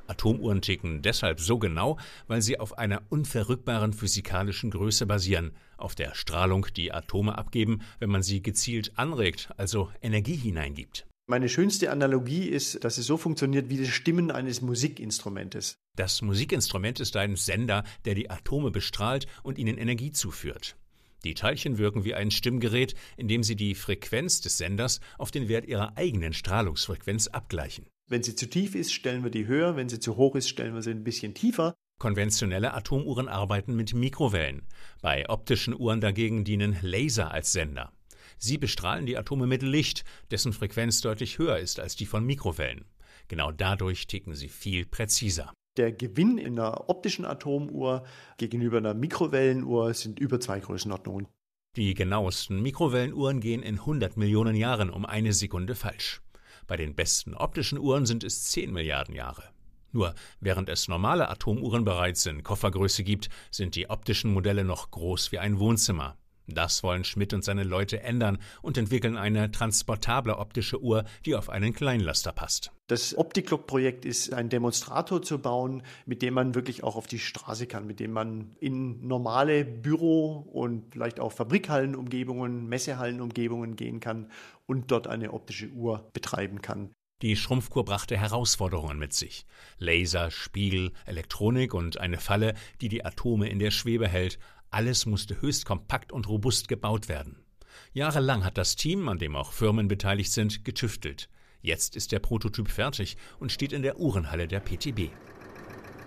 Atomuhren 0.07 0.63
ticken 0.63 1.03
deshalb 1.03 1.41
so 1.41 1.59
genau, 1.59 1.99
weil 2.27 2.43
sie 2.43 2.59
auf 2.59 2.79
einer 2.79 3.03
unverrückbaren 3.09 3.93
physikalischen 3.93 4.71
Größe 4.71 5.07
basieren, 5.07 5.53
auf 5.77 5.95
der 5.95 6.15
Strahlung, 6.15 6.67
die 6.77 6.93
Atome 6.93 7.37
abgeben, 7.39 7.81
wenn 7.99 8.11
man 8.11 8.23
sie 8.23 8.43
gezielt 8.43 8.93
anregt, 8.97 9.51
also 9.57 9.91
Energie 10.01 10.37
hineingibt. 10.37 11.07
Meine 11.29 11.49
schönste 11.49 11.91
Analogie 11.91 12.49
ist, 12.49 12.85
dass 12.85 12.99
es 12.99 13.07
so 13.07 13.17
funktioniert 13.17 13.71
wie 13.71 13.79
das 13.79 13.89
Stimmen 13.89 14.31
eines 14.31 14.61
Musikinstrumentes. 14.61 15.77
Das 15.97 16.21
Musikinstrument 16.21 17.01
ist 17.01 17.17
ein 17.17 17.37
Sender, 17.37 17.85
der 18.05 18.15
die 18.15 18.29
Atome 18.29 18.71
bestrahlt 18.71 19.27
und 19.43 19.57
ihnen 19.59 19.79
Energie 19.79 20.11
zuführt. 20.11 20.77
Die 21.25 21.35
Teilchen 21.35 21.79
wirken 21.79 22.05
wie 22.05 22.15
ein 22.15 22.33
Stimmgerät, 22.33 22.95
indem 23.17 23.45
sie 23.45 23.55
die 23.55 23.77
Frequenz 23.77 24.41
des 24.41 24.59
Senders 24.59 25.01
auf 25.19 25.31
den 25.31 25.49
Wert 25.49 25.67
ihrer 25.67 25.97
eigenen 25.97 26.33
Strahlungsfrequenz 26.33 27.29
abgleichen. 27.29 27.87
Wenn 28.09 28.23
sie 28.23 28.35
zu 28.35 28.49
tief 28.49 28.75
ist, 28.75 28.93
stellen 28.93 29.23
wir 29.25 29.31
die 29.31 29.47
höher, 29.47 29.77
wenn 29.77 29.89
sie 29.89 30.01
zu 30.01 30.17
hoch 30.17 30.35
ist, 30.35 30.49
stellen 30.49 30.75
wir 30.75 30.83
sie 30.83 30.91
ein 30.91 31.05
bisschen 31.05 31.35
tiefer. 31.35 31.75
Konventionelle 31.99 32.75
Atomuhren 32.75 33.29
arbeiten 33.29 33.75
mit 33.75 33.95
Mikrowellen. 33.95 34.67
Bei 35.01 35.29
optischen 35.29 35.75
Uhren 35.79 36.01
dagegen 36.01 36.45
dienen 36.45 36.77
Laser 36.83 37.31
als 37.31 37.53
Sender. 37.53 37.93
Sie 38.39 38.59
bestrahlen 38.59 39.07
die 39.07 39.17
Atome 39.17 39.47
mit 39.47 39.63
Licht, 39.63 40.05
dessen 40.31 40.53
Frequenz 40.53 41.01
deutlich 41.01 41.39
höher 41.39 41.59
ist 41.59 41.79
als 41.79 41.95
die 41.95 42.07
von 42.07 42.25
Mikrowellen. 42.25 42.85
Genau 43.29 43.53
dadurch 43.53 44.09
ticken 44.09 44.35
sie 44.35 44.49
viel 44.49 44.85
präziser. 44.85 45.53
Der 45.77 45.93
Gewinn 45.93 46.39
in 46.39 46.59
einer 46.59 46.91
optischen 46.91 47.25
Atomuhr 47.25 48.05
gegenüber 48.37 48.79
einer 48.79 48.95
Mikrowellenuhr 48.95 49.95
sind 49.95 50.19
über 50.19 50.41
zwei 50.41 50.61
Größenordnungen. 50.61 51.29
Die 51.77 51.95
genauesten 51.95 52.61
Mikrowellenuhren 52.61 53.41
gehen 53.41 53.63
in 53.63 53.77
100 53.77 54.17
Millionen 54.17 54.57
Jahren 54.57 54.91
um 54.91 55.07
eine 55.07 55.33
Sekunde 55.33 55.75
falsch. 55.75 56.21
Bei 56.67 56.77
den 56.77 56.95
besten 56.95 57.35
optischen 57.35 57.79
Uhren 57.79 58.07
sind 58.07 58.25
es 58.25 58.45
10 58.45 58.73
Milliarden 58.73 59.15
Jahre. 59.15 59.45
Nur 59.93 60.15
während 60.41 60.69
es 60.69 60.89
normale 60.89 61.29
Atomuhren 61.29 61.85
bereits 61.85 62.25
in 62.27 62.43
Koffergröße 62.43 63.05
gibt, 63.05 63.29
sind 63.51 63.75
die 63.75 63.91
optischen 63.91 64.33
Modelle 64.33 64.65
noch 64.65 64.91
groß 64.91 65.33
wie 65.33 65.39
ein 65.39 65.59
Wohnzimmer. 65.59 66.17
Das 66.49 66.83
wollen 66.83 67.05
Schmidt 67.05 67.33
und 67.35 67.45
seine 67.45 67.63
Leute 67.63 68.03
ändern 68.03 68.39
und 68.63 68.77
entwickeln 68.77 69.17
eine 69.17 69.51
transportable 69.51 70.37
optische 70.39 70.83
Uhr, 70.83 71.05
die 71.25 71.37
auf 71.37 71.49
einen 71.49 71.73
Kleinlaster 71.73 72.33
passt. 72.33 72.73
Das 72.89 73.17
OptiClock-Projekt 73.17 74.05
ist 74.05 74.35
ein 74.35 74.49
Demonstrator 74.49 75.23
zu 75.23 75.39
bauen, 75.39 75.83
mit 76.05 76.21
dem 76.21 76.35
man 76.35 76.55
wirklich 76.55 76.83
auch 76.83 76.97
auf 76.97 77.07
die 77.07 77.21
Straße 77.21 77.67
kann, 77.67 77.87
mit 77.87 78.01
dem 78.01 78.13
man 78.13 78.57
in 78.59 79.07
normale 79.07 79.65
Büro- 79.65 80.47
und 80.53 80.93
vielleicht 80.93 81.21
auch 81.21 81.33
Fabrikhallenumgebungen, 81.33 82.69
Messehallenumgebungen 82.69 83.77
gehen 83.77 84.01
kann 84.01 84.31
und 84.73 84.91
dort 84.91 85.07
eine 85.07 85.35
optische 85.35 85.69
Uhr 85.69 86.09
betreiben 86.15 86.63
kann. 86.63 86.95
Die 87.21 87.37
Schrumpfkur 87.37 87.85
brachte 87.85 88.17
Herausforderungen 88.17 88.99
mit 88.99 89.13
sich. 89.13 89.45
Laser, 89.77 90.31
Spiegel, 90.31 90.93
Elektronik 91.05 91.75
und 91.75 92.01
eine 92.01 92.17
Falle, 92.17 92.55
die 92.81 92.89
die 92.89 93.05
Atome 93.05 93.51
in 93.51 93.59
der 93.59 93.71
Schwebe 93.71 94.09
hält, 94.09 94.39
alles 94.71 95.05
musste 95.05 95.43
höchst 95.43 95.67
kompakt 95.67 96.11
und 96.11 96.27
robust 96.27 96.69
gebaut 96.69 97.11
werden. 97.11 97.45
Jahrelang 97.93 98.47
hat 98.47 98.57
das 98.57 98.75
Team, 98.75 99.11
an 99.11 99.19
dem 99.19 99.37
auch 99.37 99.53
Firmen 99.53 99.89
beteiligt 99.89 100.33
sind, 100.33 100.65
getüftelt. 100.65 101.29
Jetzt 101.61 101.95
ist 101.95 102.11
der 102.11 102.19
Prototyp 102.19 102.69
fertig 102.69 103.19
und 103.39 103.53
steht 103.53 103.75
in 103.75 103.83
der 103.83 103.99
Uhrenhalle 103.99 104.49
der 104.49 104.61
PTB. 104.61 105.11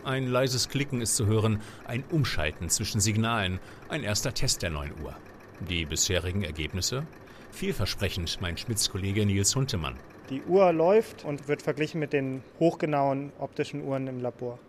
Ein 0.03 0.27
leises 0.27 0.69
Klicken 0.69 1.01
ist 1.01 1.15
zu 1.15 1.27
hören, 1.27 1.61
ein 1.85 2.03
Umschalten 2.05 2.69
zwischen 2.69 2.99
Signalen, 2.99 3.59
ein 3.89 4.03
erster 4.03 4.33
Test 4.33 4.63
der 4.63 4.71
neuen 4.71 4.99
Uhr. 5.01 5.15
Die 5.69 5.85
bisherigen 5.85 6.43
Ergebnisse? 6.43 7.05
Vielversprechend, 7.51 8.39
mein 8.41 8.57
Schmitz-Kollege 8.57 9.25
Nils 9.25 9.55
Huntemann. 9.55 9.95
Die 10.29 10.41
Uhr 10.41 10.73
läuft 10.73 11.23
und 11.23 11.47
wird 11.47 11.61
verglichen 11.61 11.99
mit 11.99 12.13
den 12.13 12.43
hochgenauen 12.59 13.31
optischen 13.39 13.83
Uhren 13.83 14.07
im 14.07 14.19
Labor. 14.19 14.59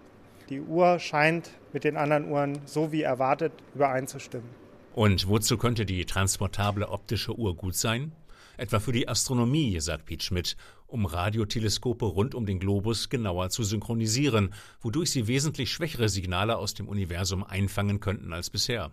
Die 0.49 0.61
Uhr 0.61 0.99
scheint 0.99 1.51
mit 1.73 1.85
den 1.85 1.97
anderen 1.97 2.31
Uhren 2.31 2.61
so 2.67 2.93
wie 2.93 3.03
erwartet 3.03 3.53
übereinzustimmen. 3.75 4.49
Und 4.95 5.29
wozu 5.29 5.59
könnte 5.59 5.85
die 5.85 6.05
transportable 6.05 6.89
optische 6.89 7.37
Uhr 7.37 7.57
gut 7.57 7.75
sein? 7.75 8.13
Etwa 8.57 8.79
für 8.81 8.93
die 8.93 9.09
Astronomie, 9.09 9.79
sagt 9.81 10.07
Piet 10.07 10.23
Schmidt, 10.23 10.57
um 10.87 11.05
Radioteleskope 11.05 12.07
rund 12.07 12.35
um 12.35 12.47
den 12.47 12.59
Globus 12.59 13.11
genauer 13.11 13.51
zu 13.51 13.65
synchronisieren, 13.65 14.55
wodurch 14.81 15.11
sie 15.11 15.27
wesentlich 15.27 15.71
schwächere 15.71 16.09
Signale 16.09 16.57
aus 16.57 16.73
dem 16.73 16.89
Universum 16.89 17.45
einfangen 17.45 18.01
könnten 18.01 18.33
als 18.33 18.49
bisher. 18.49 18.93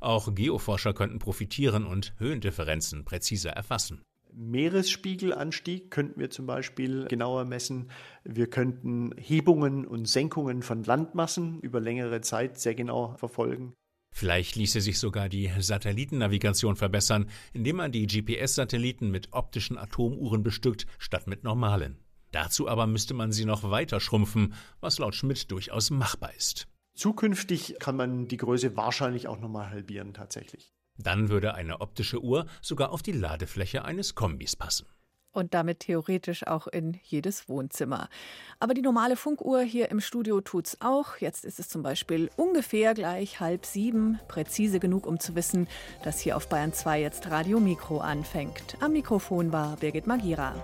Auch 0.00 0.34
Geoforscher 0.34 0.94
könnten 0.94 1.18
profitieren 1.18 1.86
und 1.86 2.14
Höhendifferenzen 2.18 3.04
präziser 3.04 3.50
erfassen. 3.50 4.02
Meeresspiegelanstieg 4.32 5.90
könnten 5.90 6.20
wir 6.20 6.30
zum 6.30 6.46
Beispiel 6.46 7.06
genauer 7.06 7.44
messen. 7.44 7.90
Wir 8.24 8.48
könnten 8.48 9.12
Hebungen 9.16 9.86
und 9.86 10.06
Senkungen 10.06 10.62
von 10.62 10.84
Landmassen 10.84 11.60
über 11.60 11.80
längere 11.80 12.20
Zeit 12.20 12.58
sehr 12.58 12.74
genau 12.74 13.14
verfolgen. 13.16 13.74
Vielleicht 14.12 14.56
ließe 14.56 14.80
sich 14.80 14.98
sogar 14.98 15.28
die 15.28 15.50
Satellitennavigation 15.58 16.76
verbessern, 16.76 17.28
indem 17.52 17.76
man 17.76 17.92
die 17.92 18.06
GPS-Satelliten 18.06 19.10
mit 19.10 19.32
optischen 19.32 19.78
Atomuhren 19.78 20.42
bestückt, 20.42 20.86
statt 20.98 21.26
mit 21.26 21.44
normalen. 21.44 21.98
Dazu 22.32 22.68
aber 22.68 22.86
müsste 22.86 23.14
man 23.14 23.32
sie 23.32 23.44
noch 23.44 23.70
weiter 23.70 24.00
schrumpfen, 24.00 24.54
was 24.80 24.98
laut 24.98 25.14
Schmidt 25.14 25.50
durchaus 25.50 25.90
machbar 25.90 26.34
ist. 26.34 26.68
Zukünftig 27.00 27.76
kann 27.78 27.96
man 27.96 28.28
die 28.28 28.36
Größe 28.36 28.76
wahrscheinlich 28.76 29.26
auch 29.26 29.40
nochmal 29.40 29.70
halbieren 29.70 30.12
tatsächlich. 30.12 30.74
Dann 30.98 31.30
würde 31.30 31.54
eine 31.54 31.80
optische 31.80 32.22
Uhr 32.22 32.44
sogar 32.60 32.92
auf 32.92 33.00
die 33.00 33.12
Ladefläche 33.12 33.86
eines 33.86 34.14
Kombis 34.14 34.54
passen. 34.54 34.86
Und 35.32 35.54
damit 35.54 35.80
theoretisch 35.80 36.46
auch 36.46 36.66
in 36.66 37.00
jedes 37.02 37.48
Wohnzimmer. 37.48 38.10
Aber 38.58 38.74
die 38.74 38.82
normale 38.82 39.16
Funkuhr 39.16 39.62
hier 39.62 39.90
im 39.90 40.02
Studio 40.02 40.42
tut's 40.42 40.76
auch. 40.80 41.16
Jetzt 41.16 41.46
ist 41.46 41.58
es 41.58 41.70
zum 41.70 41.82
Beispiel 41.82 42.28
ungefähr 42.36 42.92
gleich 42.92 43.40
halb 43.40 43.64
sieben. 43.64 44.20
Präzise 44.28 44.78
genug, 44.78 45.06
um 45.06 45.18
zu 45.18 45.34
wissen, 45.34 45.68
dass 46.02 46.20
hier 46.20 46.36
auf 46.36 46.50
Bayern 46.50 46.74
2 46.74 47.00
jetzt 47.00 47.30
Radio 47.30 47.60
Mikro 47.60 48.00
anfängt. 48.00 48.76
Am 48.80 48.92
Mikrofon 48.92 49.52
war 49.52 49.76
Birgit 49.76 50.06
Magira. 50.06 50.54